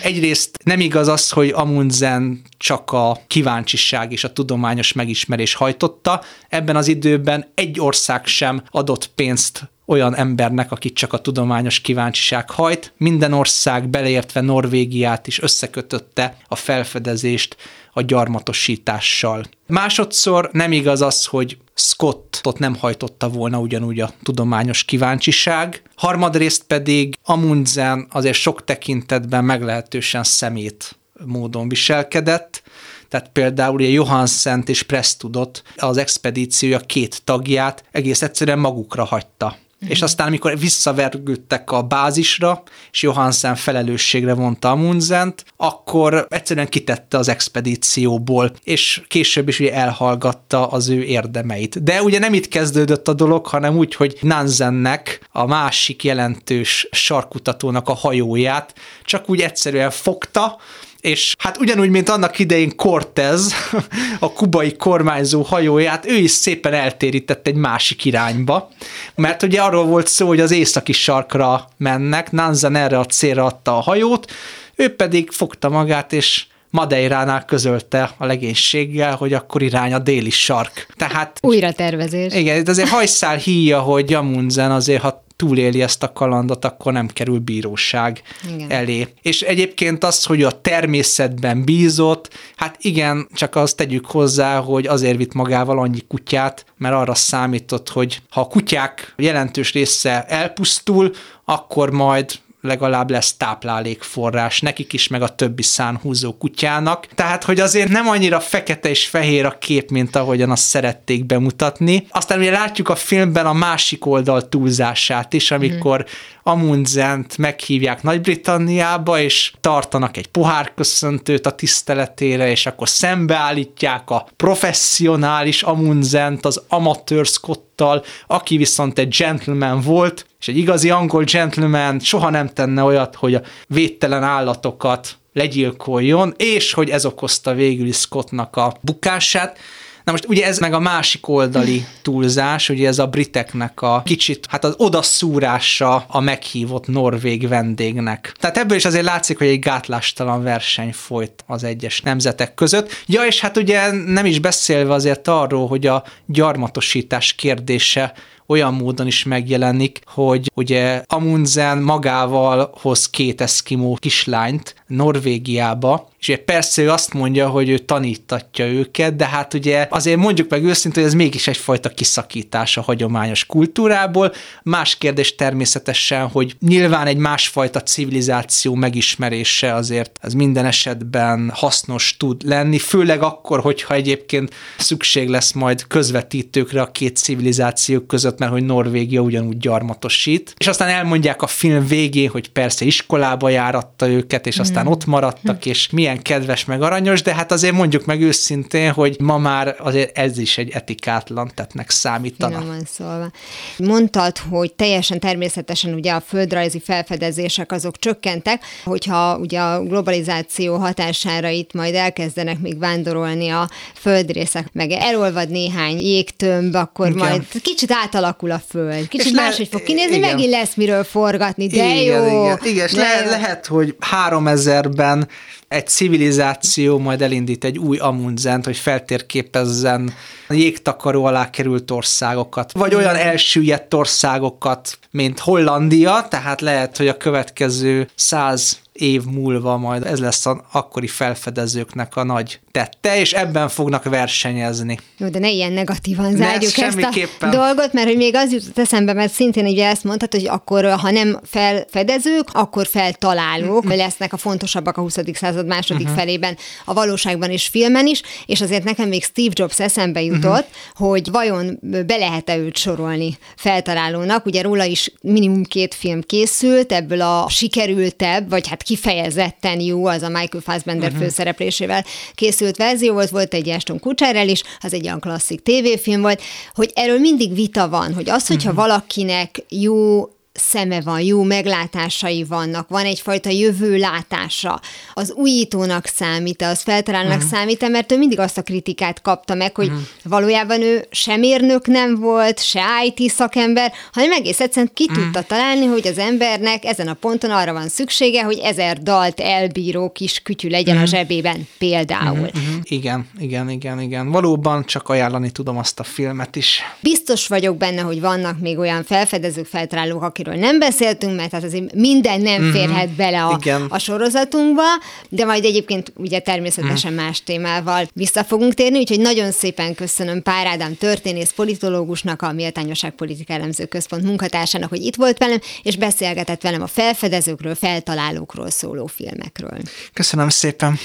Egyrészt 0.02 0.58
nem 0.64 0.80
igaz 0.80 1.08
az, 1.08 1.30
hogy 1.30 1.52
Amundsen 1.54 2.42
csak 2.58 2.92
a 2.92 3.18
kíváncsiság 3.26 4.12
és 4.12 4.24
a 4.24 4.32
tudományos 4.32 4.92
megismerés 4.92 5.54
hajtotta. 5.54 6.22
Ebben 6.48 6.76
az 6.76 6.88
időben 6.88 7.46
egy 7.54 7.80
ország 7.80 8.26
sem 8.26 8.62
adott 8.70 9.10
pénzt 9.14 9.70
olyan 9.86 10.16
embernek, 10.16 10.72
akit 10.72 10.94
csak 10.94 11.12
a 11.12 11.18
tudományos 11.18 11.80
kíváncsiság 11.80 12.50
hajt. 12.50 12.92
Minden 12.96 13.32
ország, 13.32 13.88
beleértve 13.88 14.40
Norvégiát 14.40 15.26
is 15.26 15.42
összekötötte 15.42 16.36
a 16.48 16.54
felfedezést 16.54 17.56
a 17.92 18.02
gyarmatosítással. 18.02 19.44
Másodszor 19.66 20.48
nem 20.52 20.72
igaz 20.72 21.02
az, 21.02 21.26
hogy 21.26 21.58
Scottot 21.74 22.58
nem 22.58 22.74
hajtotta 22.74 23.28
volna 23.28 23.58
ugyanúgy 23.58 24.00
a 24.00 24.10
tudományos 24.22 24.84
kíváncsiság. 24.84 25.82
Harmadrészt 25.94 26.62
pedig 26.62 27.18
Amundsen 27.24 28.06
azért 28.10 28.36
sok 28.36 28.64
tekintetben 28.64 29.44
meglehetősen 29.44 30.24
szemét 30.24 30.96
módon 31.24 31.68
viselkedett, 31.68 32.62
tehát 33.08 33.30
például 33.32 33.74
ugye 33.74 33.88
Johansen 33.88 34.62
és 34.66 34.82
Prestudot, 34.82 35.62
az 35.76 35.96
expedíciója 35.96 36.78
két 36.78 37.22
tagját 37.24 37.84
egész 37.90 38.22
egyszerűen 38.22 38.58
magukra 38.58 39.04
hagyta. 39.04 39.56
Mm. 39.84 39.88
És 39.88 40.02
aztán, 40.02 40.26
amikor 40.26 40.58
visszavergődtek 40.58 41.70
a 41.70 41.82
bázisra, 41.82 42.62
és 42.92 43.02
Johansen 43.02 43.54
felelősségre 43.54 44.34
vonta 44.34 44.70
Amundsent, 44.70 45.44
akkor 45.56 46.26
egyszerűen 46.30 46.68
kitette 46.68 47.18
az 47.18 47.28
expedícióból, 47.28 48.52
és 48.64 49.02
később 49.08 49.48
is 49.48 49.60
ugye 49.60 49.74
elhallgatta 49.74 50.66
az 50.66 50.88
ő 50.88 51.02
érdemeit. 51.02 51.82
De 51.82 52.02
ugye 52.02 52.18
nem 52.18 52.34
itt 52.34 52.48
kezdődött 52.48 53.08
a 53.08 53.12
dolog, 53.12 53.46
hanem 53.46 53.76
úgy, 53.76 53.94
hogy 53.94 54.16
Nansennek, 54.20 55.28
a 55.32 55.46
másik 55.46 56.04
jelentős 56.04 56.88
sarkutatónak 56.90 57.88
a 57.88 57.94
hajóját 57.94 58.74
csak 59.04 59.30
úgy 59.30 59.40
egyszerűen 59.40 59.90
fogta, 59.90 60.58
és 61.00 61.34
hát 61.38 61.58
ugyanúgy, 61.58 61.90
mint 61.90 62.08
annak 62.08 62.38
idején 62.38 62.76
Cortez, 62.76 63.54
a 64.20 64.32
kubai 64.32 64.76
kormányzó 64.76 65.42
hajóját, 65.42 66.06
ő 66.06 66.14
is 66.14 66.30
szépen 66.30 66.72
eltérített 66.72 67.46
egy 67.46 67.54
másik 67.54 68.04
irányba, 68.04 68.70
mert 69.14 69.42
ugye 69.42 69.60
arról 69.62 69.84
volt 69.84 70.06
szó, 70.06 70.26
hogy 70.26 70.40
az 70.40 70.50
északi 70.50 70.92
sarkra 70.92 71.68
mennek, 71.76 72.32
Nanzen 72.32 72.76
erre 72.76 72.98
a 72.98 73.04
célra 73.04 73.44
adta 73.44 73.76
a 73.76 73.80
hajót, 73.80 74.32
ő 74.74 74.94
pedig 74.94 75.30
fogta 75.30 75.68
magát, 75.68 76.12
és 76.12 76.46
Madeiránál 76.76 77.44
közölte 77.44 78.10
a 78.18 78.26
legénységgel, 78.26 79.14
hogy 79.16 79.32
akkor 79.32 79.62
irány 79.62 79.92
a 79.92 79.98
déli 79.98 80.30
sark. 80.30 80.86
Tehát... 80.96 81.38
Újra 81.42 81.72
tervezés. 81.72 82.34
Igen, 82.34 82.58
itt 82.58 82.68
azért 82.68 82.88
hajszál 82.88 83.36
híja, 83.36 83.80
hogy 83.80 84.12
Amundsen 84.14 84.70
azért, 84.70 85.02
ha 85.02 85.24
túléli 85.36 85.82
ezt 85.82 86.02
a 86.02 86.12
kalandot, 86.12 86.64
akkor 86.64 86.92
nem 86.92 87.06
kerül 87.06 87.38
bíróság 87.38 88.22
igen. 88.54 88.70
elé. 88.70 89.08
És 89.22 89.42
egyébként 89.42 90.04
az, 90.04 90.24
hogy 90.24 90.42
a 90.42 90.60
természetben 90.60 91.64
bízott, 91.64 92.30
hát 92.56 92.76
igen, 92.80 93.28
csak 93.34 93.56
azt 93.56 93.76
tegyük 93.76 94.06
hozzá, 94.06 94.58
hogy 94.58 94.86
azért 94.86 95.16
vitt 95.16 95.32
magával 95.32 95.78
annyi 95.78 96.00
kutyát, 96.08 96.64
mert 96.78 96.94
arra 96.94 97.14
számított, 97.14 97.88
hogy 97.88 98.20
ha 98.30 98.40
a 98.40 98.46
kutyák 98.46 99.14
jelentős 99.16 99.72
része 99.72 100.24
elpusztul, 100.24 101.12
akkor 101.44 101.90
majd 101.90 102.32
legalább 102.66 103.10
lesz 103.10 103.36
táplálékforrás 103.36 104.60
nekik 104.60 104.92
is, 104.92 105.08
meg 105.08 105.22
a 105.22 105.28
többi 105.28 105.62
szánhúzó 105.62 106.32
kutyának. 106.32 107.06
Tehát, 107.14 107.44
hogy 107.44 107.60
azért 107.60 107.88
nem 107.88 108.08
annyira 108.08 108.40
fekete 108.40 108.88
és 108.88 109.06
fehér 109.06 109.44
a 109.44 109.58
kép, 109.58 109.90
mint 109.90 110.16
ahogyan 110.16 110.50
azt 110.50 110.64
szerették 110.64 111.24
bemutatni. 111.26 112.06
Aztán 112.10 112.38
ugye 112.38 112.50
látjuk 112.50 112.88
a 112.88 112.94
filmben 112.94 113.46
a 113.46 113.52
másik 113.52 114.06
oldal 114.06 114.48
túlzását 114.48 115.32
is, 115.32 115.50
amikor 115.50 116.00
mm. 116.00 116.34
Amundsent 116.48 117.38
meghívják 117.38 118.02
Nagy-Britanniába, 118.02 119.20
és 119.20 119.52
tartanak 119.60 120.16
egy 120.16 120.26
pohárköszöntőt 120.26 121.46
a 121.46 121.50
tiszteletére, 121.50 122.50
és 122.50 122.66
akkor 122.66 122.88
szembeállítják 122.88 124.10
a 124.10 124.26
professzionális 124.36 125.62
Amundsent 125.62 126.44
az 126.44 126.62
amatőr 126.68 127.26
Scottal, 127.26 128.04
aki 128.26 128.56
viszont 128.56 128.98
egy 128.98 129.16
gentleman 129.18 129.80
volt, 129.80 130.26
és 130.46 130.52
egy 130.52 130.58
igazi 130.58 130.90
angol 130.90 131.24
gentleman 131.24 132.00
soha 132.00 132.30
nem 132.30 132.48
tenne 132.48 132.82
olyat, 132.82 133.14
hogy 133.14 133.34
a 133.34 133.42
védtelen 133.68 134.22
állatokat 134.22 135.16
legyilkoljon, 135.32 136.34
és 136.36 136.72
hogy 136.72 136.90
ez 136.90 137.04
okozta 137.06 137.54
végül 137.54 137.86
is 137.86 137.96
Scottnak 137.96 138.56
a 138.56 138.76
bukását. 138.80 139.58
Na 140.04 140.12
most 140.12 140.28
ugye 140.28 140.46
ez 140.46 140.58
meg 140.58 140.72
a 140.72 140.78
másik 140.78 141.28
oldali 141.28 141.84
túlzás, 142.02 142.68
ugye 142.68 142.88
ez 142.88 142.98
a 142.98 143.06
briteknek 143.06 143.82
a 143.82 144.02
kicsit, 144.04 144.46
hát 144.48 144.64
az 144.64 144.74
odaszúrása 144.76 146.04
a 146.08 146.20
meghívott 146.20 146.86
norvég 146.86 147.48
vendégnek. 147.48 148.34
Tehát 148.40 148.56
ebből 148.56 148.76
is 148.76 148.84
azért 148.84 149.04
látszik, 149.04 149.38
hogy 149.38 149.46
egy 149.46 149.58
gátlástalan 149.58 150.42
verseny 150.42 150.92
folyt 150.92 151.44
az 151.46 151.64
egyes 151.64 152.00
nemzetek 152.00 152.54
között. 152.54 152.90
Ja, 153.06 153.22
és 153.22 153.40
hát 153.40 153.56
ugye 153.56 153.90
nem 153.90 154.26
is 154.26 154.38
beszélve 154.38 154.92
azért 154.92 155.28
arról, 155.28 155.68
hogy 155.68 155.86
a 155.86 156.04
gyarmatosítás 156.26 157.32
kérdése 157.32 158.12
olyan 158.46 158.74
módon 158.74 159.06
is 159.06 159.24
megjelenik, 159.24 160.00
hogy 160.06 160.50
ugye 160.54 161.02
Amundsen 161.06 161.78
magával 161.78 162.70
hoz 162.80 163.10
két 163.10 163.40
eszkimó 163.40 163.96
kislányt 164.00 164.74
Norvégiába, 164.86 166.08
és 166.26 166.32
ugye 166.32 166.44
persze 166.44 166.82
ő 166.82 166.90
azt 166.90 167.12
mondja, 167.12 167.48
hogy 167.48 167.68
ő 167.68 167.78
tanítatja 167.78 168.66
őket, 168.66 169.16
de 169.16 169.26
hát 169.26 169.54
ugye 169.54 169.86
azért 169.90 170.18
mondjuk 170.18 170.50
meg 170.50 170.64
őszintén, 170.64 171.02
hogy 171.02 171.12
ez 171.12 171.18
mégis 171.18 171.46
egyfajta 171.46 171.88
kiszakítás 171.88 172.76
a 172.76 172.80
hagyományos 172.80 173.46
kultúrából. 173.46 174.32
Más 174.62 174.98
kérdés 174.98 175.34
természetesen, 175.34 176.28
hogy 176.28 176.56
nyilván 176.60 177.06
egy 177.06 177.16
másfajta 177.16 177.82
civilizáció 177.82 178.74
megismerése 178.74 179.74
azért 179.74 180.18
ez 180.20 180.32
minden 180.32 180.64
esetben 180.64 181.50
hasznos 181.54 182.16
tud 182.18 182.42
lenni, 182.42 182.78
főleg 182.78 183.22
akkor, 183.22 183.60
hogyha 183.60 183.94
egyébként 183.94 184.54
szükség 184.78 185.28
lesz 185.28 185.52
majd 185.52 185.86
közvetítőkre 185.86 186.80
a 186.80 186.92
két 186.92 187.16
civilizáció 187.16 188.00
között, 188.00 188.38
mert 188.38 188.52
hogy 188.52 188.64
Norvégia 188.64 189.20
ugyanúgy 189.20 189.58
gyarmatosít. 189.58 190.54
És 190.58 190.66
aztán 190.66 190.88
elmondják 190.88 191.42
a 191.42 191.46
film 191.46 191.86
végén, 191.86 192.30
hogy 192.30 192.48
persze 192.48 192.84
iskolába 192.84 193.48
járatta 193.48 194.08
őket, 194.08 194.46
és 194.46 194.58
aztán 194.58 194.84
mm. 194.84 194.90
ott 194.90 195.04
maradtak, 195.06 195.66
és 195.66 195.90
milyen 195.90 196.15
milyen 196.16 196.40
kedves 196.40 196.64
meg 196.64 196.82
aranyos, 196.82 197.22
de 197.22 197.34
hát 197.34 197.52
azért 197.52 197.74
mondjuk 197.74 198.04
meg 198.04 198.20
őszintén, 198.20 198.92
hogy 198.92 199.16
ma 199.20 199.38
már 199.38 199.76
azért 199.78 200.18
ez 200.18 200.38
is 200.38 200.58
egy 200.58 200.70
etikátlan 200.70 201.50
tettnek 201.54 201.90
számítana. 201.90 202.64
van 202.66 202.82
szólva. 202.92 203.30
Mondtad, 203.76 204.38
hogy 204.38 204.72
teljesen 204.72 205.20
természetesen 205.20 205.94
ugye 205.94 206.12
a 206.12 206.20
földrajzi 206.20 206.80
felfedezések 206.80 207.72
azok 207.72 207.98
csökkentek, 207.98 208.62
hogyha 208.84 209.36
ugye 209.38 209.60
a 209.60 209.82
globalizáció 209.82 210.76
hatására 210.76 211.48
itt 211.48 211.72
majd 211.72 211.94
elkezdenek 211.94 212.58
még 212.58 212.78
vándorolni 212.78 213.48
a 213.48 213.68
földrészek, 213.94 214.68
meg 214.72 214.90
elolvad 214.90 215.48
néhány 215.48 216.00
jégtömb, 216.00 216.74
akkor 216.74 217.06
igen. 217.06 217.18
majd 217.18 217.42
kicsit 217.62 217.92
átalakul 217.92 218.50
a 218.50 218.62
föld. 218.68 219.08
Kicsit 219.08 219.34
máshogy 219.34 219.68
fog 219.68 219.82
kinézni, 219.82 220.16
igen. 220.16 220.30
megint 220.30 220.50
lesz 220.50 220.74
miről 220.74 221.04
forgatni, 221.04 221.66
de 221.66 221.76
igen, 221.76 221.96
jó. 221.96 222.44
Igen, 222.44 222.58
igen. 222.64 222.88
De 222.94 223.00
le, 223.00 223.30
lehet, 223.30 223.66
hogy 223.66 223.96
3000-ben 224.28 225.28
egy 225.68 225.86
civilizáció 225.86 226.98
majd 226.98 227.22
elindít 227.22 227.64
egy 227.64 227.78
új 227.78 227.98
Amundsent, 227.98 228.64
hogy 228.64 228.76
feltérképezzen 228.76 230.14
jégtakaró 230.48 231.24
alá 231.24 231.50
került 231.50 231.90
országokat, 231.90 232.72
vagy 232.72 232.94
olyan 232.94 233.14
elsüllyedt 233.14 233.94
országokat, 233.94 234.98
mint 235.10 235.38
Hollandia, 235.38 236.26
tehát 236.30 236.60
lehet, 236.60 236.96
hogy 236.96 237.08
a 237.08 237.16
következő 237.16 238.08
száz 238.14 238.78
év 238.92 239.24
múlva 239.24 239.76
majd 239.76 240.06
ez 240.06 240.20
lesz 240.20 240.46
az 240.46 240.56
akkori 240.72 241.06
felfedezőknek 241.06 242.16
a 242.16 242.24
nagy 242.24 242.60
tette, 242.76 243.20
és 243.20 243.32
ebben 243.32 243.68
fognak 243.68 244.04
versenyezni. 244.04 244.98
Jó, 245.18 245.28
de 245.28 245.38
ne 245.38 245.50
ilyen 245.50 245.72
negatívan 245.72 246.36
zárjuk 246.36 246.78
ezt 246.78 247.08
a 247.40 247.46
dolgot, 247.46 247.92
mert 247.92 248.06
hogy 248.06 248.16
még 248.16 248.34
az 248.34 248.52
jutott 248.52 248.78
eszembe, 248.78 249.12
mert 249.12 249.32
szintén 249.32 249.66
ugye 249.66 249.88
ezt 249.88 250.04
mondhat, 250.04 250.32
hogy 250.34 250.46
akkor, 250.46 250.90
ha 250.90 251.10
nem 251.10 251.40
felfedezők, 251.44 252.48
akkor 252.52 252.86
feltalálók 252.86 253.94
lesznek 253.94 254.32
a 254.32 254.36
fontosabbak 254.36 254.96
a 254.96 255.00
20. 255.00 255.12
században 255.12 255.34
század 255.34 255.66
második 255.66 256.06
uh-huh. 256.06 256.18
felében 256.18 256.56
a 256.84 256.92
valóságban 256.92 257.50
is 257.50 257.66
filmen 257.66 258.06
is, 258.06 258.22
és 258.46 258.60
azért 258.60 258.84
nekem 258.84 259.08
még 259.08 259.24
Steve 259.24 259.52
Jobs 259.52 259.80
eszembe 259.80 260.22
jutott, 260.22 260.68
uh-huh. 260.92 261.08
hogy 261.08 261.30
vajon 261.30 261.78
be 262.06 262.16
lehet-e 262.16 262.56
őt 262.56 262.76
sorolni 262.76 263.38
feltalálónak. 263.56 264.46
Ugye 264.46 264.62
róla 264.62 264.84
is 264.84 265.12
minimum 265.20 265.64
két 265.64 265.94
film 265.94 266.20
készült, 266.22 266.92
ebből 266.92 267.20
a 267.20 267.46
sikerültebb, 267.48 268.50
vagy 268.50 268.68
hát 268.68 268.82
kifejezetten 268.82 269.80
jó, 269.80 270.06
az 270.06 270.22
a 270.22 270.28
Michael 270.28 270.62
Fassbender 270.62 271.08
uh-huh. 271.08 271.24
főszereplésével 271.24 272.04
készült 272.34 272.65
verzió 272.76 273.12
volt, 273.12 273.30
volt 273.30 273.54
egy 273.54 273.68
Ashton 273.68 274.00
Kutcherrel 274.00 274.48
is, 274.48 274.62
az 274.80 274.94
egy 274.94 275.06
olyan 275.06 275.20
klasszik 275.20 275.62
tévéfilm 275.62 276.20
volt, 276.20 276.42
hogy 276.74 276.90
erről 276.94 277.18
mindig 277.18 277.54
vita 277.54 277.88
van, 277.88 278.14
hogy 278.14 278.30
az, 278.30 278.46
hogyha 278.46 278.70
uh-huh. 278.70 278.84
valakinek 278.84 279.64
jó 279.68 280.28
szeme 280.58 281.00
van, 281.00 281.20
jó 281.20 281.42
meglátásai 281.42 282.44
vannak, 282.44 282.88
van 282.88 283.04
egyfajta 283.04 283.50
jövőlátása, 283.50 284.80
az 285.14 285.32
újítónak 285.32 286.06
számít, 286.06 286.62
az 286.62 286.82
feltalálnak 286.82 287.36
uh-huh. 287.36 287.50
számít, 287.50 287.88
mert 287.88 288.12
ő 288.12 288.18
mindig 288.18 288.38
azt 288.38 288.58
a 288.58 288.62
kritikát 288.62 289.22
kapta 289.22 289.54
meg, 289.54 289.74
hogy 289.74 289.86
uh-huh. 289.86 290.02
valójában 290.22 290.82
ő 290.82 291.06
sem 291.10 291.40
mérnök 291.40 291.86
nem 291.86 292.14
volt, 292.14 292.62
se 292.62 292.82
IT 293.04 293.30
szakember, 293.30 293.92
hanem 294.12 294.32
egész 294.32 294.60
egyszerűen 294.60 294.90
ki 294.94 295.06
uh-huh. 295.08 295.24
tudta 295.24 295.42
találni, 295.42 295.84
hogy 295.84 296.06
az 296.06 296.18
embernek 296.18 296.84
ezen 296.84 297.08
a 297.08 297.14
ponton 297.14 297.50
arra 297.50 297.72
van 297.72 297.88
szüksége, 297.88 298.42
hogy 298.42 298.58
ezer 298.58 298.98
dalt 298.98 299.40
elbíró 299.40 300.10
kis 300.10 300.40
kütyű 300.40 300.68
legyen 300.68 300.96
uh-huh. 300.96 301.12
a 301.12 301.16
zsebében 301.16 301.68
például. 301.78 302.38
Uh-huh. 302.38 302.62
Igen, 302.82 303.28
igen, 303.38 303.70
igen, 303.70 304.00
igen. 304.00 304.30
Valóban 304.30 304.84
csak 304.84 305.08
ajánlani 305.08 305.50
tudom 305.50 305.78
azt 305.78 306.00
a 306.00 306.04
filmet 306.04 306.56
is. 306.56 306.82
Biztos 307.00 307.46
vagyok 307.46 307.76
benne, 307.76 308.00
hogy 308.00 308.20
vannak 308.20 308.58
még 308.58 308.78
olyan 308.78 309.04
felfedezők, 309.04 309.66
feltalálók, 309.66 310.22
akik 310.22 310.45
akiről 310.46 310.64
nem 310.66 310.78
beszéltünk, 310.78 311.36
mert 311.36 311.52
hát 311.52 311.64
azért 311.64 311.94
minden 311.94 312.40
nem 312.40 312.62
uh-huh. 312.62 312.80
férhet 312.80 313.08
bele 313.08 313.44
a, 313.44 313.60
a 313.88 313.98
sorozatunkba, 313.98 314.82
de 315.28 315.44
majd 315.44 315.64
egyébként 315.64 316.12
ugye 316.16 316.38
természetesen 316.38 317.12
uh-huh. 317.12 317.26
más 317.26 317.42
témával 317.42 318.08
vissza 318.12 318.44
fogunk 318.44 318.74
térni, 318.74 318.98
úgyhogy 318.98 319.20
nagyon 319.20 319.50
szépen 319.50 319.94
köszönöm 319.94 320.42
Pár 320.42 320.66
Ádám 320.66 320.96
történész 320.96 321.52
politológusnak, 321.52 322.42
a 322.42 322.52
Méltányosság 322.52 323.10
Politika 323.10 323.52
Elemző 323.52 323.84
Központ 323.84 324.22
munkatársának, 324.22 324.88
hogy 324.88 325.02
itt 325.02 325.16
volt 325.16 325.38
velem, 325.38 325.60
és 325.82 325.96
beszélgetett 325.96 326.62
velem 326.62 326.82
a 326.82 326.86
felfedezőkről, 326.86 327.74
feltalálókról 327.74 328.70
szóló 328.70 329.06
filmekről. 329.06 329.78
Köszönöm 330.12 330.48
szépen! 330.48 330.98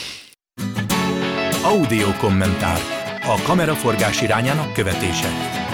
Audio 1.64 2.08
kommentár. 2.20 2.80
A 3.24 3.42
kameraforgás 3.42 4.22
irányának 4.22 4.74
követése. 4.74 5.70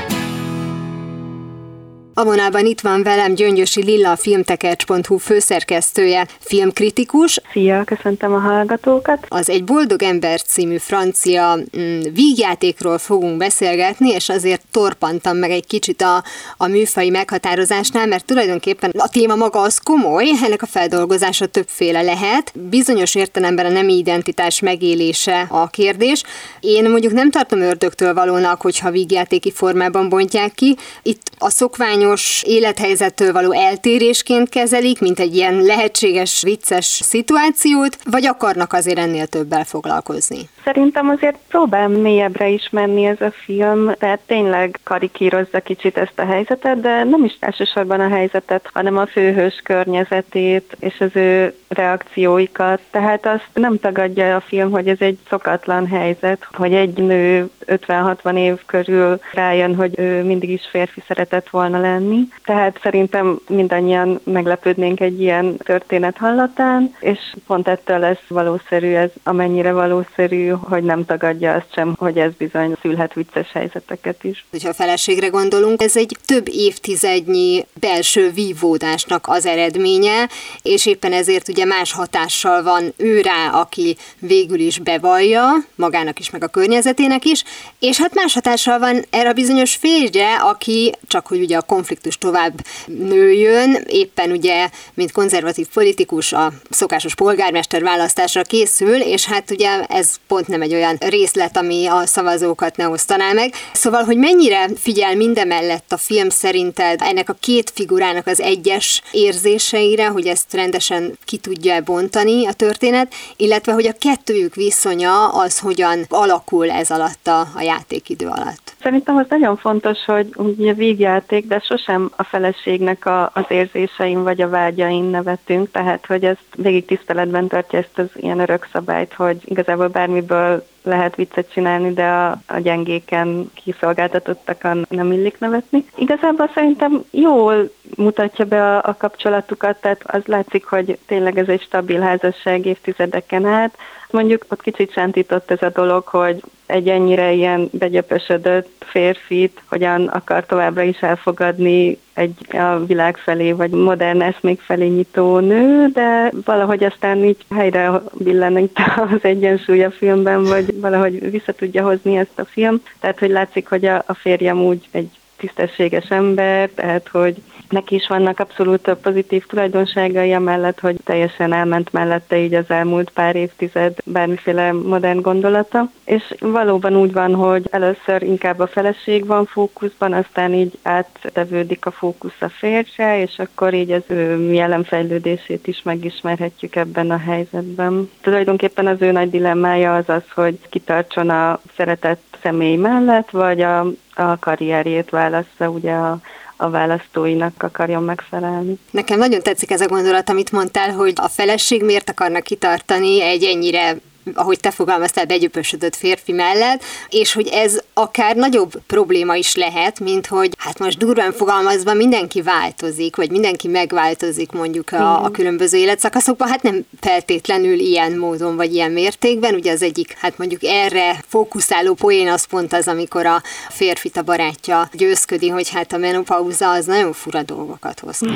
A 2.20 2.24
vonalban 2.24 2.66
itt 2.66 2.82
van 2.82 3.04
velem 3.04 3.34
Gyöngyösi 3.34 3.84
Lilla, 3.84 4.12
a 4.12 4.16
filmtekercs.hu 4.16 5.18
főszerkesztője, 5.18 6.28
filmkritikus. 6.40 7.42
Szia, 7.52 7.84
köszöntöm 7.84 8.34
a 8.34 8.40
hallgatókat. 8.40 9.26
Az 9.28 9.50
Egy 9.50 9.64
boldog 9.64 10.04
ember 10.04 10.42
című 10.42 10.78
francia 10.78 11.56
mm, 11.56 12.00
vígjátékról 12.14 12.98
fogunk 12.98 13.38
beszélgetni, 13.38 14.10
és 14.10 14.30
azért 14.30 14.62
torpantam 14.72 15.38
meg 15.38 15.52
egy 15.52 15.66
kicsit 15.68 16.02
a, 16.02 16.24
a 16.58 16.68
műfai 16.68 17.10
meghatározásnál, 17.10 18.08
mert 18.08 18.26
tulajdonképpen 18.26 18.92
a 18.98 19.10
téma 19.10 19.36
maga 19.36 19.60
az 19.60 19.78
komoly, 19.78 20.26
ennek 20.46 20.62
a 20.62 20.66
feldolgozása 20.66 21.46
többféle 21.46 22.02
lehet. 22.02 22.52
Bizonyos 22.70 23.16
értelemben 23.16 23.66
a 23.66 23.70
nemi 23.70 23.98
identitás 23.98 24.60
megélése 24.60 25.48
a 25.50 25.68
kérdés. 25.68 26.24
Én 26.60 26.90
mondjuk 26.90 27.14
nem 27.14 27.32
tartom 27.32 27.60
ördögtől 27.60 28.14
valónak, 28.14 28.62
hogyha 28.62 28.92
vígjátéki 28.92 29.52
formában 29.52 30.10
bontják 30.10 30.54
ki. 30.54 30.78
Itt 31.04 31.22
a 31.38 31.50
szokványos 31.50 32.06
hagyományos 32.08 32.44
élethelyzettől 32.46 33.32
való 33.32 33.52
eltérésként 33.52 34.50
kezelik, 34.50 35.00
mint 35.00 35.20
egy 35.20 35.36
ilyen 35.36 35.62
lehetséges, 35.62 36.42
vicces 36.42 36.86
szituációt, 36.86 37.98
vagy 38.12 38.26
akarnak 38.26 38.74
azért 38.74 38.98
ennél 38.98 39.26
többel 39.26 39.64
foglalkozni? 39.64 40.50
Szerintem 40.64 41.10
azért 41.10 41.38
próbál 41.48 41.88
mélyebbre 41.88 42.48
is 42.48 42.70
menni 42.72 43.06
ez 43.06 43.22
a 43.22 43.32
film, 43.46 43.92
tehát 44.00 44.20
tényleg 44.26 44.80
karikírozza 44.84 45.60
kicsit 45.60 45.98
ezt 45.98 46.20
a 46.20 46.26
helyzetet, 46.26 46.82
de 46.82 47.04
nem 47.04 47.24
is 47.24 47.38
elsősorban 47.40 48.00
a 48.00 48.10
helyzetet, 48.10 48.70
hanem 48.74 48.98
a 48.98 49.06
főhős 49.06 49.62
környezetét 49.64 50.78
és 50.80 51.00
az 51.00 51.10
ő 51.14 51.54
reakcióikat. 51.68 52.80
Tehát 52.92 53.26
azt 53.26 53.50
nem 53.54 53.80
tagadja 53.80 54.36
a 54.36 54.42
film, 54.48 54.72
hogy 54.72 54.88
ez 54.88 55.00
egy 55.00 55.18
szokatlan 55.30 55.88
helyzet, 55.88 56.48
hogy 56.52 56.74
egy 56.74 56.98
nő 56.98 57.50
50-60 57.68 58.38
év 58.38 58.66
körül 58.66 59.20
rájön, 59.34 59.76
hogy 59.76 60.00
ő 60.00 60.24
mindig 60.24 60.50
is 60.50 60.68
férfi 60.72 61.04
szeretett 61.08 61.50
volna 61.50 61.80
lenni. 61.80 61.97
Tehát 62.46 62.80
szerintem 62.82 63.40
mindannyian 63.48 64.20
meglepődnénk 64.24 65.00
egy 65.00 65.22
ilyen 65.22 65.58
történet 65.58 66.18
hallatán, 66.18 66.96
és 67.00 67.20
pont 67.48 67.68
ettől 67.68 68.00
lesz 68.00 68.28
valószerű 68.28 68.94
ez, 68.94 69.10
amennyire 69.24 69.72
valószerű, 69.72 70.48
hogy 70.48 70.84
nem 70.84 71.06
tagadja 71.06 71.54
azt 71.54 71.74
sem, 71.74 71.96
hogy 71.98 72.18
ez 72.18 72.32
bizony 72.38 72.76
szülhet 72.82 73.14
vicces 73.14 73.52
helyzeteket 73.52 74.24
is. 74.24 74.46
Hogyha 74.52 74.70
a 74.70 74.74
feleségre 74.74 75.28
gondolunk, 75.28 75.82
ez 75.82 75.98
egy 75.98 76.18
több 76.26 76.48
évtizednyi 76.50 77.66
belső 77.80 78.32
vívódásnak 78.32 79.26
az 79.28 79.46
eredménye, 79.46 80.30
és 80.62 80.86
éppen 80.86 81.14
ezért 81.14 81.48
ugye 81.48 81.66
más 81.66 81.92
hatással 81.92 82.64
van 82.64 82.94
ő 82.98 83.22
rá, 83.22 83.50
aki 83.52 83.98
végül 84.20 84.60
is 84.60 84.80
bevallja, 84.80 85.48
magának 85.76 86.20
is, 86.20 86.30
meg 86.30 86.44
a 86.44 86.48
környezetének 86.48 87.26
is, 87.26 87.44
és 87.80 87.98
hát 87.98 88.14
más 88.14 88.34
hatással 88.34 88.80
van 88.80 89.06
erre 89.10 89.30
a 89.30 89.34
bizonyos 89.34 89.76
férjre, 89.76 90.36
aki 90.36 90.92
csak 91.08 91.28
hogy 91.28 91.40
ugye 91.40 91.58
a 91.58 91.62
konfliktus 91.62 91.87
tovább 92.20 92.66
nőjön, 92.86 93.84
éppen 93.88 94.32
ugye, 94.32 94.70
mint 94.94 95.12
konzervatív 95.12 95.68
politikus 95.74 96.34
a 96.34 96.54
szokásos 96.70 97.16
polgármester 97.16 97.84
választásra 97.84 98.42
készül, 98.42 98.96
és 98.96 99.26
hát 99.26 99.52
ugye 99.52 99.84
ez 99.84 100.16
pont 100.28 100.48
nem 100.48 100.62
egy 100.62 100.74
olyan 100.74 100.96
részlet, 101.00 101.58
ami 101.58 101.86
a 101.86 102.06
szavazókat 102.06 102.76
ne 102.76 102.88
osztaná 102.88 103.34
meg. 103.34 103.54
Szóval, 103.74 104.04
hogy 104.04 104.18
mennyire 104.18 104.70
figyel 104.76 105.16
mindemellett 105.16 105.92
a 105.92 105.98
film 105.98 106.30
szerinted 106.30 107.02
ennek 107.02 107.30
a 107.30 107.38
két 107.40 107.72
figurának 107.74 108.28
az 108.28 108.42
egyes 108.42 109.02
érzéseire, 109.12 110.08
hogy 110.08 110.28
ezt 110.28 110.54
rendesen 110.54 111.18
ki 111.26 111.38
tudja 111.38 111.82
bontani 111.82 112.46
a 112.48 112.54
történet, 112.54 113.14
illetve 113.36 113.72
hogy 113.72 113.88
a 113.88 113.98
kettőjük 114.00 114.56
viszonya 114.56 115.28
az 115.28 115.60
hogyan 115.60 116.06
alakul 116.10 116.70
ez 116.70 116.92
alatt 116.92 117.28
a, 117.28 117.40
a 117.56 117.62
játékidő 117.62 118.28
alatt. 118.28 118.67
Szerintem 118.82 119.16
az 119.16 119.26
nagyon 119.30 119.58
fontos, 119.58 120.06
hogy 120.06 120.30
ugye 120.36 120.74
vígjáték, 120.74 121.48
de 121.48 121.60
sosem 121.60 122.12
a 122.16 122.24
feleségnek 122.24 123.06
a, 123.06 123.32
az 123.34 123.46
érzésein 123.48 124.24
vagy 124.24 124.42
a 124.42 124.50
vágyain 124.50 125.04
nevetünk, 125.04 125.72
tehát 125.72 126.06
hogy 126.06 126.24
ezt 126.24 126.46
végig 126.56 126.86
tiszteletben 126.86 127.48
tartja 127.48 127.80
ezt 127.80 127.98
az 127.98 128.10
ilyen 128.14 128.40
örök 128.40 128.70
szabályt, 128.72 129.14
hogy 129.14 129.38
igazából 129.46 129.88
bármiből 129.88 130.66
lehet 130.88 131.16
viccet 131.16 131.52
csinálni, 131.52 131.94
de 131.94 132.06
a, 132.06 132.38
a 132.48 132.60
gyengéken 132.60 133.52
kiszolgáltatottakon 133.54 134.86
nem 134.90 135.12
illik 135.12 135.40
nevetni. 135.40 135.86
Igazából 135.96 136.50
szerintem 136.54 137.04
jól 137.12 137.70
mutatja 137.96 138.46
be 138.46 138.64
a, 138.64 138.78
a 138.84 138.96
kapcsolatukat, 138.98 139.82
tehát 139.82 140.02
az 140.06 140.22
látszik, 140.26 140.66
hogy 140.66 140.98
tényleg 141.06 141.38
ez 141.38 141.48
egy 141.48 141.62
stabil 141.62 142.00
házasság 142.00 142.66
évtizedeken 142.66 143.46
át. 143.46 143.78
Mondjuk 144.12 144.46
ott 144.50 144.62
kicsit 144.62 144.92
sántított 144.92 145.52
ez 145.52 145.62
a 145.62 145.70
dolog, 145.70 146.06
hogy 146.06 146.42
egy 146.66 146.90
ennyire 146.90 147.32
ilyen 147.32 147.70
begyöpösödött 147.72 148.84
férfit 148.86 149.62
hogyan 149.70 150.08
akar 150.08 150.46
továbbra 150.46 150.82
is 150.82 151.00
elfogadni 151.00 151.98
egy 152.18 152.56
a 152.56 152.86
világ 152.86 153.18
felé, 153.18 153.52
vagy 153.52 153.72
modern 153.72 154.22
eszmék 154.22 154.62
felé 154.62 154.88
nyitó 154.88 155.40
nő, 155.40 155.88
de 155.88 156.32
valahogy 156.46 156.84
aztán 156.84 157.24
így 157.24 157.46
helyre 157.56 158.02
billenít 158.14 158.80
az 159.12 159.20
egyensúly 159.22 159.84
a 159.84 159.92
filmben, 159.92 160.44
vagy 160.44 160.80
valahogy 160.80 161.32
vissza 161.32 161.52
tudja 161.52 161.84
hozni 161.84 162.18
ezt 162.18 162.40
a 162.40 162.46
film. 162.46 162.82
Tehát, 163.00 163.20
hogy 163.20 163.30
látszik, 163.30 163.68
hogy 163.68 163.86
a, 163.86 164.04
a 164.06 164.14
férjem 164.14 164.62
úgy 164.62 164.88
egy 164.92 165.10
tisztességes 165.38 166.10
ember, 166.10 166.70
tehát, 166.70 167.08
hogy 167.08 167.42
neki 167.70 167.96
is 167.96 168.08
vannak 168.08 168.40
abszolút 168.40 168.96
pozitív 169.02 169.46
tulajdonságai, 169.46 170.34
amellett, 170.34 170.80
hogy 170.80 170.96
teljesen 171.04 171.54
elment 171.54 171.92
mellette 171.92 172.38
így 172.38 172.54
az 172.54 172.70
elmúlt 172.70 173.10
pár 173.10 173.36
évtized 173.36 173.98
bármiféle 174.06 174.72
modern 174.72 175.22
gondolata. 175.22 175.90
És 176.06 176.36
valóban 176.40 176.96
úgy 176.96 177.14
van, 177.14 177.36
hogy 177.36 177.68
először 177.72 178.24
inkább 178.24 178.60
a 178.60 178.68
feleség 178.68 179.26
van 179.26 179.46
fókuszban, 179.46 180.14
aztán 180.14 180.54
így 180.54 180.78
áttevődik 180.82 181.86
a 181.86 181.92
fókusz 181.92 182.42
a 182.42 182.50
férjre, 182.50 183.22
és 183.22 183.40
akkor 183.40 183.74
így 183.74 183.92
az 183.92 184.04
ő 184.08 184.52
jelenfejlődését 184.54 185.68
is 185.68 185.82
megismerhetjük 185.84 186.76
ebben 186.76 187.12
a 187.12 187.18
helyzetben. 187.18 188.10
Tulajdonképpen 188.22 188.88
az 188.88 189.02
ő 189.02 189.12
nagy 189.12 189.30
dilemmája 189.30 189.96
az 189.96 190.10
az, 190.10 190.24
hogy 190.34 190.60
kitartson 190.70 191.30
a 191.30 191.60
szeretett 191.76 192.38
személy 192.42 192.76
mellett, 192.76 193.30
vagy 193.30 193.62
a, 193.62 193.86
a 194.18 194.38
karrierjét 194.40 195.10
válaszza 195.10 195.70
ugye 195.70 195.94
a 195.94 196.20
a 196.58 196.70
választóinak 196.70 197.64
akarjon 197.64 198.04
megfelelni. 198.04 198.78
Nekem 198.92 199.18
nagyon 199.18 199.42
tetszik 199.42 199.72
ez 199.72 199.82
a 199.82 199.88
gondolat, 199.88 200.30
amit 200.30 200.52
mondtál, 200.52 200.92
hogy 200.92 201.14
a 201.16 201.28
feleség 201.28 201.84
miért 201.84 202.10
akarnak 202.10 202.44
kitartani 202.44 203.22
egy 203.22 203.44
ennyire 203.44 203.96
ahogy 204.34 204.60
te 204.60 204.72
fogalmaztál, 204.72 205.26
begyöpösödött 205.26 205.96
férfi 205.96 206.32
mellett, 206.32 206.84
és 207.10 207.34
hogy 207.34 207.48
ez 207.48 207.80
akár 207.94 208.36
nagyobb 208.36 208.72
probléma 208.88 209.36
is 209.36 209.56
lehet, 209.56 210.00
mint 210.00 210.28
hogy 210.28 210.54
hát 210.58 210.80
most 210.80 210.98
durván 210.98 211.32
fogalmazva 211.32 211.94
mindenki 211.94 212.42
változik, 212.42 213.16
vagy 213.16 213.32
mindenki 213.32 213.68
megváltozik 213.68 214.52
mondjuk 214.52 214.92
a, 214.92 215.24
a 215.24 215.32
különböző 215.32 215.78
életszakaszokban, 215.78 216.48
hát 216.48 216.62
nem 216.62 216.86
feltétlenül 217.00 217.80
ilyen 217.80 218.18
módon 218.18 218.56
vagy 218.56 218.74
ilyen 218.74 218.92
mértékben, 218.92 219.54
ugye 219.54 219.72
az 219.72 219.82
egyik, 219.82 220.18
hát 220.18 220.38
mondjuk 220.38 220.64
erre 220.64 221.24
fókuszáló 221.28 221.94
poén 221.94 222.28
az 222.28 222.46
pont 222.46 222.74
az, 222.74 222.88
amikor 222.88 223.26
a 223.26 223.42
férfit 223.70 224.18
a 224.18 224.22
barátja 224.22 224.90
győzködi, 224.94 225.50
hogy 225.50 225.70
hát 225.70 225.94
a 225.94 225.98
menopauza 225.98 226.72
az 226.72 226.86
nagyon 226.86 227.14
fura 227.14 227.44
dolgokat 227.44 228.00
hoz 228.00 228.18
ki 228.18 228.28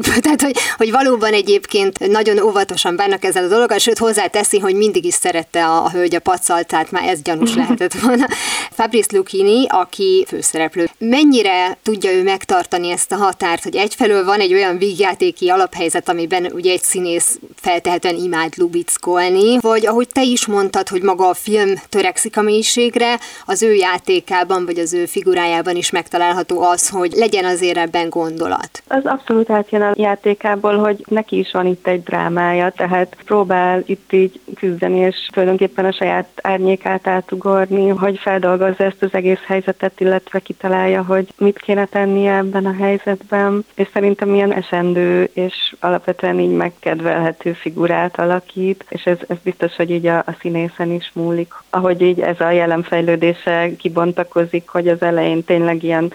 Tehát, 0.20 0.42
hogy, 0.42 0.56
hogy 0.76 0.90
valóban 0.90 1.32
egyébként 1.32 1.98
nagyon 2.08 2.38
óvatosan 2.38 2.96
bánnak 2.96 3.24
ezzel 3.24 3.44
a 3.44 3.48
dologgal, 3.48 3.78
sőt 3.78 3.98
hozzáteszi, 3.98 4.58
hogy 4.58 4.74
mindig 4.74 5.04
is 5.04 5.14
szerette 5.40 5.64
a, 5.66 5.84
a 5.84 5.90
hölgy 5.90 6.14
a 6.14 6.20
pacal, 6.20 6.62
tehát 6.62 6.90
már 6.90 7.08
ez 7.08 7.22
gyanús 7.22 7.54
lehetett 7.54 7.92
volna. 8.04 8.26
Fabrice 8.70 9.16
Lucchini, 9.16 9.66
aki 9.68 10.24
főszereplő, 10.28 10.88
mennyire 10.98 11.76
tudja 11.82 12.12
ő 12.12 12.22
megtartani 12.22 12.90
ezt 12.90 13.12
a 13.12 13.16
határt, 13.16 13.62
hogy 13.62 13.76
egyfelől 13.76 14.24
van 14.24 14.40
egy 14.40 14.52
olyan 14.52 14.78
vígjátéki 14.78 15.48
alaphelyzet, 15.48 16.08
amiben 16.08 16.50
ugye 16.54 16.72
egy 16.72 16.82
színész 16.82 17.38
feltehetően 17.54 18.16
imád 18.16 18.52
lubickolni, 18.56 19.58
vagy 19.60 19.86
ahogy 19.86 20.08
te 20.12 20.22
is 20.22 20.46
mondtad, 20.46 20.88
hogy 20.88 21.02
maga 21.02 21.28
a 21.28 21.34
film 21.34 21.74
törekszik 21.88 22.36
a 22.36 22.42
mélységre, 22.42 23.18
az 23.44 23.62
ő 23.62 23.74
játékában, 23.74 24.64
vagy 24.64 24.78
az 24.78 24.92
ő 24.92 25.06
figurájában 25.06 25.76
is 25.76 25.90
megtalálható 25.90 26.62
az, 26.62 26.88
hogy 26.88 27.12
legyen 27.12 27.44
azért 27.44 27.78
ebben 27.78 28.08
gondolat. 28.08 28.82
Az 28.88 29.04
abszolút 29.04 29.50
átjön 29.50 29.82
a 29.82 29.92
játékából, 29.96 30.76
hogy 30.76 31.04
neki 31.08 31.38
is 31.38 31.50
van 31.52 31.66
itt 31.66 31.86
egy 31.86 32.02
drámája, 32.02 32.70
tehát 32.70 33.16
próbál 33.24 33.82
itt 33.86 34.12
így 34.12 34.40
küzdeni, 34.54 34.98
és 34.98 35.29
tulajdonképpen 35.30 35.84
a 35.84 35.92
saját 35.92 36.28
árnyékát 36.42 37.06
átugorni, 37.06 37.88
hogy 37.88 38.18
feldolgozza 38.18 38.84
ezt 38.84 39.02
az 39.02 39.14
egész 39.14 39.42
helyzetet, 39.46 40.00
illetve 40.00 40.38
kitalálja, 40.38 41.04
hogy 41.04 41.28
mit 41.38 41.58
kéne 41.58 41.84
tennie 41.84 42.36
ebben 42.36 42.66
a 42.66 42.74
helyzetben, 42.78 43.64
és 43.74 43.88
szerintem 43.92 44.34
ilyen 44.34 44.52
esendő, 44.52 45.30
és 45.32 45.74
alapvetően 45.80 46.38
így 46.38 46.56
megkedvelhető 46.56 47.52
figurát 47.52 48.18
alakít, 48.18 48.84
és 48.88 49.04
ez, 49.04 49.18
ez 49.28 49.36
biztos, 49.42 49.76
hogy 49.76 49.90
így 49.90 50.06
a, 50.06 50.18
a 50.18 50.36
színészen 50.40 50.90
is 50.90 51.10
múlik. 51.14 51.52
Ahogy 51.70 52.02
így 52.02 52.20
ez 52.20 52.40
a 52.40 52.50
jelenfejlődése 52.50 53.70
kibontakozik, 53.76 54.68
hogy 54.68 54.88
az 54.88 55.02
elején 55.02 55.44
tényleg 55.44 55.82
ilyen 55.82 56.12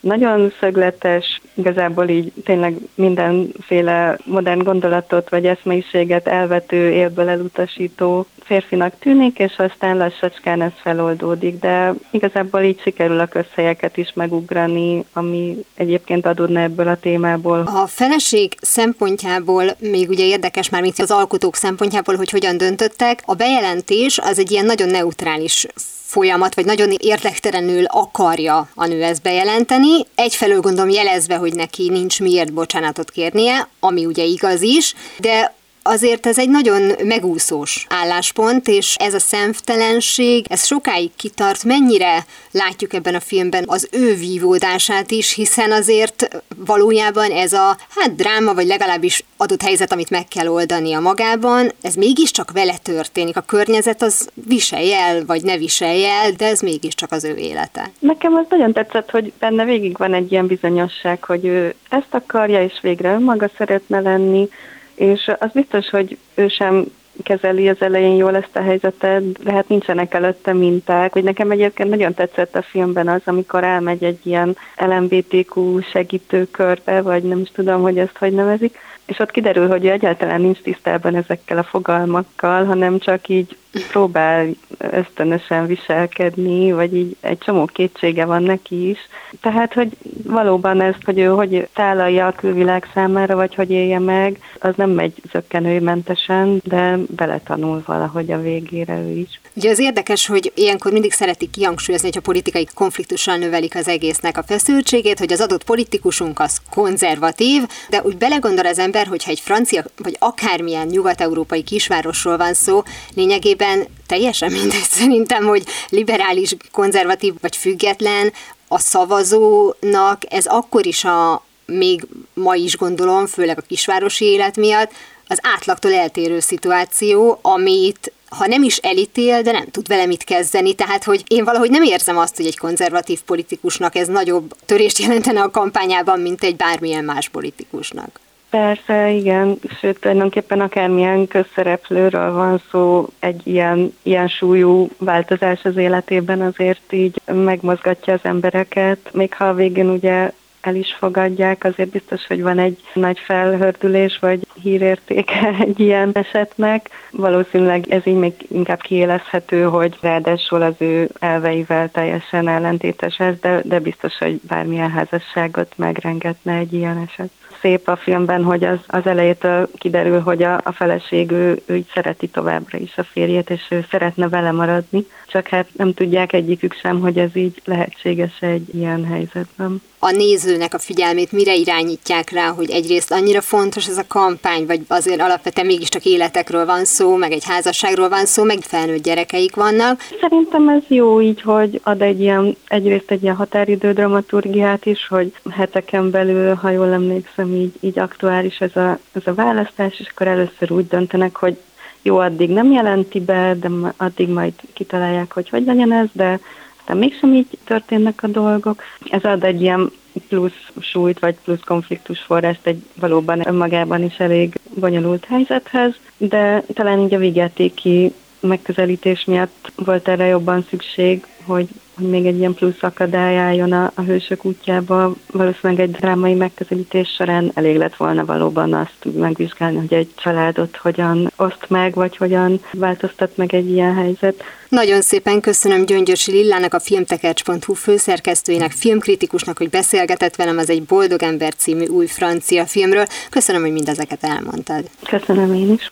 nagyon 0.00 0.52
szögletes, 0.60 1.40
igazából 1.54 2.08
így 2.08 2.32
tényleg 2.44 2.76
mindenféle 2.94 4.18
modern 4.24 4.62
gondolatot 4.62 5.28
vagy 5.28 5.46
eszmeiséget 5.46 6.26
elvető, 6.26 6.90
élből 6.90 7.28
elutasító 7.28 8.26
férfinak 8.46 8.94
tűnik, 8.98 9.38
és 9.38 9.54
aztán 9.56 9.96
lassacskán 9.96 10.62
ez 10.62 10.70
feloldódik, 10.82 11.58
de 11.58 11.94
igazából 12.10 12.60
így 12.60 12.80
sikerül 12.80 13.20
a 13.20 13.26
közhelyeket 13.26 13.96
is 13.96 14.12
megugrani, 14.14 15.04
ami 15.12 15.64
egyébként 15.74 16.26
adódna 16.26 16.60
ebből 16.60 16.88
a 16.88 16.96
témából. 16.96 17.60
A 17.60 17.86
feleség 17.86 18.56
szempontjából 18.60 19.64
még 19.78 20.08
ugye 20.08 20.24
érdekes 20.24 20.68
már, 20.68 20.82
mint 20.82 20.98
az 20.98 21.10
alkotók 21.10 21.56
szempontjából, 21.56 22.16
hogy 22.16 22.30
hogyan 22.30 22.56
döntöttek. 22.56 23.22
A 23.24 23.34
bejelentés 23.34 24.18
az 24.18 24.38
egy 24.38 24.50
ilyen 24.50 24.66
nagyon 24.66 24.88
neutrális 24.88 25.66
folyamat, 26.06 26.54
vagy 26.54 26.64
nagyon 26.64 26.90
érdektelenül 26.98 27.84
akarja 27.84 28.68
a 28.74 28.86
nő 28.86 29.02
ezt 29.02 29.22
bejelenteni. 29.22 30.06
Egyfelől 30.14 30.60
gondolom 30.60 30.90
jelezve, 30.90 31.36
hogy 31.36 31.54
neki 31.54 31.88
nincs 31.88 32.20
miért 32.20 32.52
bocsánatot 32.52 33.10
kérnie, 33.10 33.68
ami 33.80 34.06
ugye 34.06 34.24
igaz 34.24 34.62
is, 34.62 34.94
de 35.18 35.54
azért 35.86 36.26
ez 36.26 36.38
egy 36.38 36.48
nagyon 36.48 36.92
megúszós 37.04 37.86
álláspont, 37.88 38.68
és 38.68 38.94
ez 38.98 39.14
a 39.14 39.18
szemtelenség, 39.18 40.46
ez 40.48 40.66
sokáig 40.66 41.10
kitart. 41.16 41.64
Mennyire 41.64 42.24
látjuk 42.50 42.92
ebben 42.92 43.14
a 43.14 43.20
filmben 43.20 43.64
az 43.66 43.88
ő 43.92 44.14
vívódását 44.14 45.10
is, 45.10 45.34
hiszen 45.34 45.72
azért 45.72 46.42
valójában 46.56 47.30
ez 47.30 47.52
a 47.52 47.76
hát 47.88 48.14
dráma, 48.14 48.54
vagy 48.54 48.66
legalábbis 48.66 49.24
adott 49.36 49.62
helyzet, 49.62 49.92
amit 49.92 50.10
meg 50.10 50.28
kell 50.28 50.46
oldani 50.46 50.92
a 50.92 51.00
magában, 51.00 51.72
ez 51.82 51.94
mégiscsak 51.94 52.50
vele 52.50 52.74
történik. 52.82 53.36
A 53.36 53.40
környezet 53.40 54.02
az 54.02 54.28
viselje 54.34 54.98
el, 54.98 55.24
vagy 55.26 55.42
ne 55.42 55.56
viselje 55.56 56.10
el, 56.10 56.30
de 56.30 56.46
ez 56.46 56.60
mégiscsak 56.60 57.12
az 57.12 57.24
ő 57.24 57.34
élete. 57.36 57.90
Nekem 57.98 58.34
az 58.34 58.44
nagyon 58.48 58.72
tetszett, 58.72 59.10
hogy 59.10 59.32
benne 59.38 59.64
végig 59.64 59.96
van 59.96 60.14
egy 60.14 60.32
ilyen 60.32 60.46
bizonyosság, 60.46 61.24
hogy 61.24 61.44
ő 61.44 61.74
ezt 61.88 62.14
akarja, 62.14 62.62
és 62.62 62.78
végre 62.82 63.12
önmaga 63.12 63.50
szeretne 63.56 64.00
lenni, 64.00 64.48
és 64.96 65.30
az 65.38 65.50
biztos, 65.52 65.90
hogy 65.90 66.18
ő 66.34 66.48
sem 66.48 66.84
kezeli 67.22 67.68
az 67.68 67.80
elején 67.80 68.16
jól 68.16 68.36
ezt 68.36 68.56
a 68.56 68.62
helyzetet, 68.62 69.42
de 69.42 69.52
hát 69.52 69.68
nincsenek 69.68 70.14
előtte 70.14 70.52
minták. 70.52 71.12
Hogy 71.12 71.22
nekem 71.22 71.50
egyébként 71.50 71.90
nagyon 71.90 72.14
tetszett 72.14 72.56
a 72.56 72.62
filmben 72.62 73.08
az, 73.08 73.20
amikor 73.24 73.64
elmegy 73.64 74.04
egy 74.04 74.26
ilyen 74.26 74.56
LMBTQ 74.76 75.80
segítőkörbe, 75.80 77.02
vagy 77.02 77.22
nem 77.22 77.40
is 77.40 77.50
tudom, 77.50 77.82
hogy 77.82 77.98
ezt 77.98 78.16
hogy 78.18 78.32
nevezik, 78.32 78.78
és 79.06 79.18
ott 79.18 79.30
kiderül, 79.30 79.68
hogy 79.68 79.86
egyáltalán 79.86 80.40
nincs 80.40 80.60
tisztában 80.60 81.14
ezekkel 81.14 81.58
a 81.58 81.62
fogalmakkal, 81.62 82.64
hanem 82.64 82.98
csak 82.98 83.28
így 83.28 83.56
próbál 83.84 84.46
ösztönösen 84.78 85.66
viselkedni, 85.66 86.72
vagy 86.72 86.96
így 86.96 87.16
egy 87.20 87.38
csomó 87.38 87.64
kétsége 87.64 88.24
van 88.24 88.42
neki 88.42 88.88
is. 88.88 88.98
Tehát, 89.40 89.72
hogy 89.72 89.88
valóban 90.24 90.80
ezt, 90.80 91.04
hogy 91.04 91.18
ő 91.18 91.26
hogy 91.26 91.68
tálalja 91.74 92.26
a 92.26 92.32
külvilág 92.32 92.88
számára, 92.94 93.36
vagy 93.36 93.54
hogy 93.54 93.70
élje 93.70 93.98
meg, 93.98 94.38
az 94.58 94.74
nem 94.76 94.90
megy 94.90 95.12
zöggenőmentesen, 95.32 96.60
de 96.64 96.98
beletanul 97.08 97.82
valahogy 97.86 98.32
a 98.32 98.40
végére 98.40 98.98
ő 98.98 99.10
is. 99.10 99.40
Ugye 99.54 99.70
az 99.70 99.78
érdekes, 99.78 100.26
hogy 100.26 100.52
ilyenkor 100.54 100.92
mindig 100.92 101.12
szeretik 101.12 101.50
kihangsúlyozni, 101.50 102.08
hogy 102.08 102.18
a 102.18 102.26
politikai 102.26 102.66
konfliktussal 102.74 103.36
növelik 103.36 103.74
az 103.74 103.88
egésznek 103.88 104.38
a 104.38 104.42
feszültségét, 104.42 105.18
hogy 105.18 105.32
az 105.32 105.40
adott 105.40 105.64
politikusunk 105.64 106.40
az 106.40 106.60
konzervatív, 106.70 107.62
de 107.90 108.02
úgy 108.02 108.16
belegondol 108.16 108.66
az 108.66 108.78
ember, 108.78 109.06
hogyha 109.06 109.30
egy 109.30 109.40
francia 109.40 109.84
vagy 110.02 110.16
akármilyen 110.18 110.86
nyugat-európai 110.86 111.62
kisvárosról 111.62 112.36
van 112.36 112.54
szó, 112.54 112.82
lényegében 113.14 113.65
teljesen 114.06 114.52
mindegy 114.52 114.86
szerintem, 114.90 115.44
hogy 115.44 115.64
liberális, 115.88 116.56
konzervatív 116.72 117.34
vagy 117.40 117.56
független, 117.56 118.32
a 118.68 118.78
szavazónak 118.78 120.22
ez 120.28 120.46
akkor 120.46 120.86
is 120.86 121.04
a, 121.04 121.44
még 121.66 122.06
ma 122.34 122.54
is 122.54 122.76
gondolom, 122.76 123.26
főleg 123.26 123.58
a 123.58 123.66
kisvárosi 123.68 124.24
élet 124.24 124.56
miatt, 124.56 124.90
az 125.28 125.38
átlagtól 125.42 125.92
eltérő 125.92 126.40
szituáció, 126.40 127.38
amit 127.42 128.12
ha 128.28 128.46
nem 128.46 128.62
is 128.62 128.76
elítél, 128.76 129.42
de 129.42 129.52
nem 129.52 129.70
tud 129.70 129.88
vele 129.88 130.06
mit 130.06 130.24
kezdeni. 130.24 130.74
Tehát, 130.74 131.04
hogy 131.04 131.24
én 131.26 131.44
valahogy 131.44 131.70
nem 131.70 131.82
érzem 131.82 132.18
azt, 132.18 132.36
hogy 132.36 132.46
egy 132.46 132.58
konzervatív 132.58 133.22
politikusnak 133.22 133.94
ez 133.94 134.08
nagyobb 134.08 134.54
törést 134.64 134.98
jelentene 134.98 135.42
a 135.42 135.50
kampányában, 135.50 136.20
mint 136.20 136.42
egy 136.42 136.56
bármilyen 136.56 137.04
más 137.04 137.28
politikusnak. 137.28 138.20
Persze, 138.56 139.10
igen, 139.10 139.58
sőt 139.80 140.00
tulajdonképpen 140.00 140.60
akármilyen 140.60 141.26
közszereplőről 141.26 142.32
van 142.32 142.62
szó, 142.70 143.08
egy 143.18 143.40
ilyen, 143.44 143.94
ilyen 144.02 144.28
súlyú 144.28 144.88
változás 144.98 145.64
az 145.64 145.76
életében 145.76 146.40
azért 146.40 146.92
így 146.92 147.20
megmozgatja 147.24 148.12
az 148.12 148.20
embereket, 148.22 148.98
még 149.12 149.34
ha 149.34 149.44
a 149.44 149.54
végén 149.54 149.88
ugye 149.90 150.32
el 150.60 150.74
is 150.74 150.94
fogadják, 150.98 151.64
azért 151.64 151.88
biztos, 151.88 152.26
hogy 152.26 152.42
van 152.42 152.58
egy 152.58 152.78
nagy 152.94 153.18
felhördülés 153.18 154.18
vagy 154.18 154.46
hírértéke 154.62 155.54
egy 155.66 155.80
ilyen 155.80 156.10
esetnek. 156.12 156.90
Valószínűleg 157.10 157.88
ez 157.88 158.06
így 158.06 158.18
még 158.18 158.34
inkább 158.48 158.80
kiélezhető, 158.80 159.62
hogy 159.62 159.96
ráadásul 160.00 160.62
az 160.62 160.74
ő 160.78 161.08
elveivel 161.18 161.90
teljesen 161.90 162.48
ellentétes 162.48 163.18
ez, 163.18 163.34
de, 163.40 163.60
de 163.64 163.78
biztos, 163.78 164.18
hogy 164.18 164.40
bármilyen 164.48 164.90
házasságot 164.90 165.72
megrengetne 165.76 166.54
egy 166.54 166.72
ilyen 166.72 167.08
eset 167.08 167.30
szép 167.60 167.88
a 167.88 167.96
filmben, 167.96 168.44
hogy 168.44 168.64
az, 168.64 168.78
az 168.86 169.06
elejétől 169.06 169.68
kiderül, 169.78 170.20
hogy 170.20 170.42
a, 170.42 170.60
a 170.64 170.72
feleség 170.72 171.30
ő, 171.30 171.62
ő 171.66 171.76
így 171.76 171.90
szereti 171.94 172.28
továbbra 172.28 172.78
is 172.78 172.96
a 172.96 173.04
férjét, 173.04 173.50
és 173.50 173.66
ő 173.68 173.86
szeretne 173.90 174.28
vele 174.28 174.52
maradni, 174.52 175.06
csak 175.26 175.48
hát 175.48 175.68
nem 175.72 175.94
tudják 175.94 176.32
egyikük 176.32 176.74
sem, 176.74 177.00
hogy 177.00 177.18
ez 177.18 177.36
így 177.36 177.62
lehetséges 177.64 178.40
egy 178.40 178.74
ilyen 178.74 179.04
helyzetben 179.04 179.82
a 180.06 180.10
nézőnek 180.10 180.74
a 180.74 180.78
figyelmét 180.78 181.32
mire 181.32 181.54
irányítják 181.54 182.30
rá, 182.30 182.48
hogy 182.48 182.70
egyrészt 182.70 183.12
annyira 183.12 183.40
fontos 183.40 183.88
ez 183.88 183.98
a 183.98 184.04
kampány, 184.08 184.66
vagy 184.66 184.80
azért 184.88 185.20
alapvetően 185.20 185.66
mégiscsak 185.66 186.04
életekről 186.04 186.66
van 186.66 186.84
szó, 186.84 187.16
meg 187.16 187.32
egy 187.32 187.44
házasságról 187.44 188.08
van 188.08 188.26
szó, 188.26 188.42
meg 188.42 188.58
felnőtt 188.60 189.02
gyerekeik 189.02 189.54
vannak. 189.54 190.00
Szerintem 190.20 190.68
ez 190.68 190.82
jó 190.88 191.20
így, 191.20 191.40
hogy 191.40 191.80
ad 191.82 192.02
egy 192.02 192.20
ilyen, 192.20 192.56
egyrészt 192.68 193.10
egy 193.10 193.22
ilyen 193.22 193.34
határidő 193.34 193.92
dramaturgiát 193.92 194.86
is, 194.86 195.06
hogy 195.08 195.32
heteken 195.50 196.10
belül, 196.10 196.54
ha 196.54 196.70
jól 196.70 196.92
emlékszem, 196.92 197.54
így, 197.54 197.74
így 197.80 197.98
aktuális 197.98 198.58
ez 198.58 198.76
a, 198.76 198.98
ez 199.12 199.22
a 199.24 199.34
választás, 199.34 200.00
és 200.00 200.08
akkor 200.10 200.26
először 200.26 200.72
úgy 200.72 200.86
döntenek, 200.86 201.36
hogy 201.36 201.56
jó, 202.02 202.18
addig 202.18 202.50
nem 202.50 202.72
jelenti 202.72 203.20
be, 203.20 203.56
de 203.60 203.68
addig 203.96 204.28
majd 204.28 204.52
kitalálják, 204.72 205.32
hogy 205.32 205.48
hogy 205.48 205.64
legyen 205.64 205.92
ez, 205.92 206.06
de 206.12 206.40
aztán 206.86 207.00
mégsem 207.00 207.34
így 207.34 207.58
történnek 207.64 208.22
a 208.22 208.26
dolgok. 208.26 208.82
Ez 209.10 209.24
ad 209.24 209.44
egy 209.44 209.60
ilyen 209.60 209.90
plusz 210.28 210.70
súlyt, 210.80 211.18
vagy 211.18 211.36
plusz 211.44 211.60
konfliktus 211.64 212.20
forrást 212.20 212.66
egy 212.66 212.82
valóban 212.94 213.48
önmagában 213.48 214.02
is 214.02 214.18
elég 214.18 214.54
bonyolult 214.74 215.24
helyzethez, 215.24 215.94
de 216.16 216.62
talán 216.74 216.98
így 216.98 217.14
a 217.14 217.18
vigyátéki 217.18 218.12
megközelítés 218.40 219.24
miatt 219.24 219.72
volt 219.76 220.08
erre 220.08 220.26
jobban 220.26 220.66
szükség, 220.68 221.26
hogy 221.44 221.68
hogy 221.96 222.08
még 222.08 222.26
egy 222.26 222.38
ilyen 222.38 222.54
plusz 222.54 222.82
akadály 222.82 223.38
álljon 223.38 223.72
a, 223.72 223.92
a 223.94 224.00
hősök 224.00 224.44
útjába. 224.44 225.14
Valószínűleg 225.32 225.82
egy 225.82 225.90
drámai 225.90 226.34
megközelítés 226.34 227.08
során 227.08 227.50
elég 227.54 227.76
lett 227.76 227.96
volna 227.96 228.24
valóban 228.24 228.74
azt 228.74 229.14
megvizsgálni, 229.16 229.76
hogy 229.76 229.94
egy 229.94 230.08
családot 230.16 230.76
hogyan 230.76 231.32
oszt 231.36 231.64
meg, 231.68 231.94
vagy 231.94 232.16
hogyan 232.16 232.60
változtat 232.72 233.36
meg 233.36 233.54
egy 233.54 233.70
ilyen 233.70 233.94
helyzet. 233.94 234.42
Nagyon 234.68 235.02
szépen 235.02 235.40
köszönöm 235.40 235.84
Gyöngyösi 235.84 236.30
Lillának, 236.30 236.74
a 236.74 236.80
filmtekercs.hu 236.80 237.74
főszerkesztőjének, 237.74 238.70
filmkritikusnak, 238.70 239.58
hogy 239.58 239.70
beszélgetett 239.70 240.36
velem 240.36 240.58
az 240.58 240.70
egy 240.70 240.82
Boldog 240.82 241.22
ember 241.22 241.54
című 241.54 241.86
új 241.86 242.06
francia 242.06 242.66
filmről. 242.66 243.06
Köszönöm, 243.30 243.62
hogy 243.62 243.72
mindezeket 243.72 244.24
elmondtad. 244.24 244.84
Köszönöm 245.02 245.54
én 245.54 245.72
is. 245.72 245.88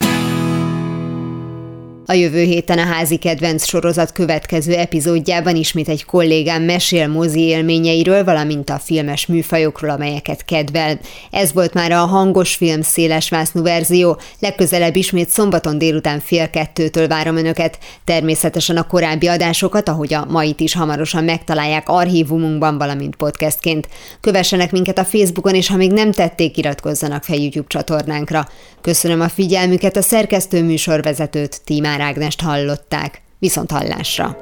A 2.07 2.12
jövő 2.12 2.43
héten 2.43 2.79
a 2.79 2.85
házi 2.85 3.17
kedvenc 3.17 3.67
sorozat 3.67 4.12
következő 4.12 4.75
epizódjában 4.75 5.57
ismét 5.57 5.88
egy 5.88 6.05
kollégám 6.05 6.62
mesél 6.62 7.09
mozi 7.09 7.40
élményeiről, 7.40 8.25
valamint 8.25 8.71
a 8.71 8.79
filmes 8.79 9.27
műfajokról, 9.27 9.90
amelyeket 9.90 10.45
kedvel. 10.45 10.99
Ez 11.31 11.53
volt 11.53 11.75
már 11.75 11.93
a 11.93 11.97
hangos 11.97 12.55
film 12.55 12.83
széles 12.83 13.29
vásznú 13.29 13.62
verzió, 13.62 14.19
legközelebb 14.38 14.97
ismét 14.97 15.29
szombaton 15.29 15.79
délután 15.79 16.21
fél 16.21 16.51
kettőtől 16.51 17.09
várom 17.09 17.37
önöket. 17.37 17.79
Természetesen 18.05 18.77
a 18.77 18.87
korábbi 18.87 19.27
adásokat, 19.27 19.88
ahogy 19.88 20.14
a 20.14 20.27
mait 20.29 20.61
is 20.61 20.75
hamarosan 20.75 21.25
megtalálják 21.25 21.88
archívumunkban, 21.88 22.79
valamint 22.79 23.17
podcastként. 23.17 23.88
Kövessenek 24.21 24.73
minket 24.73 24.99
a 24.99 25.05
Facebookon, 25.05 25.55
és 25.55 25.69
ha 25.69 25.77
még 25.77 25.93
nem 25.93 26.12
tették, 26.12 26.57
iratkozzanak 26.57 27.25
fel 27.25 27.37
YouTube 27.37 27.69
csatornánkra. 27.69 28.49
Köszönöm 28.81 29.21
a 29.21 29.29
figyelmüket, 29.29 29.97
a 29.97 30.03
szerkesztő 30.03 30.62
műsorvezetőt, 30.62 31.61
Tímár 31.64 31.94
Kálmár 31.95 32.15
Ágnest 32.15 32.41
hallották. 32.41 33.23
Viszont 33.39 33.71
hallásra! 33.71 34.37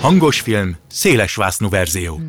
Hangos 0.00 0.40
film, 0.40 0.76
széles 0.90 1.34
verzió. 1.68 2.20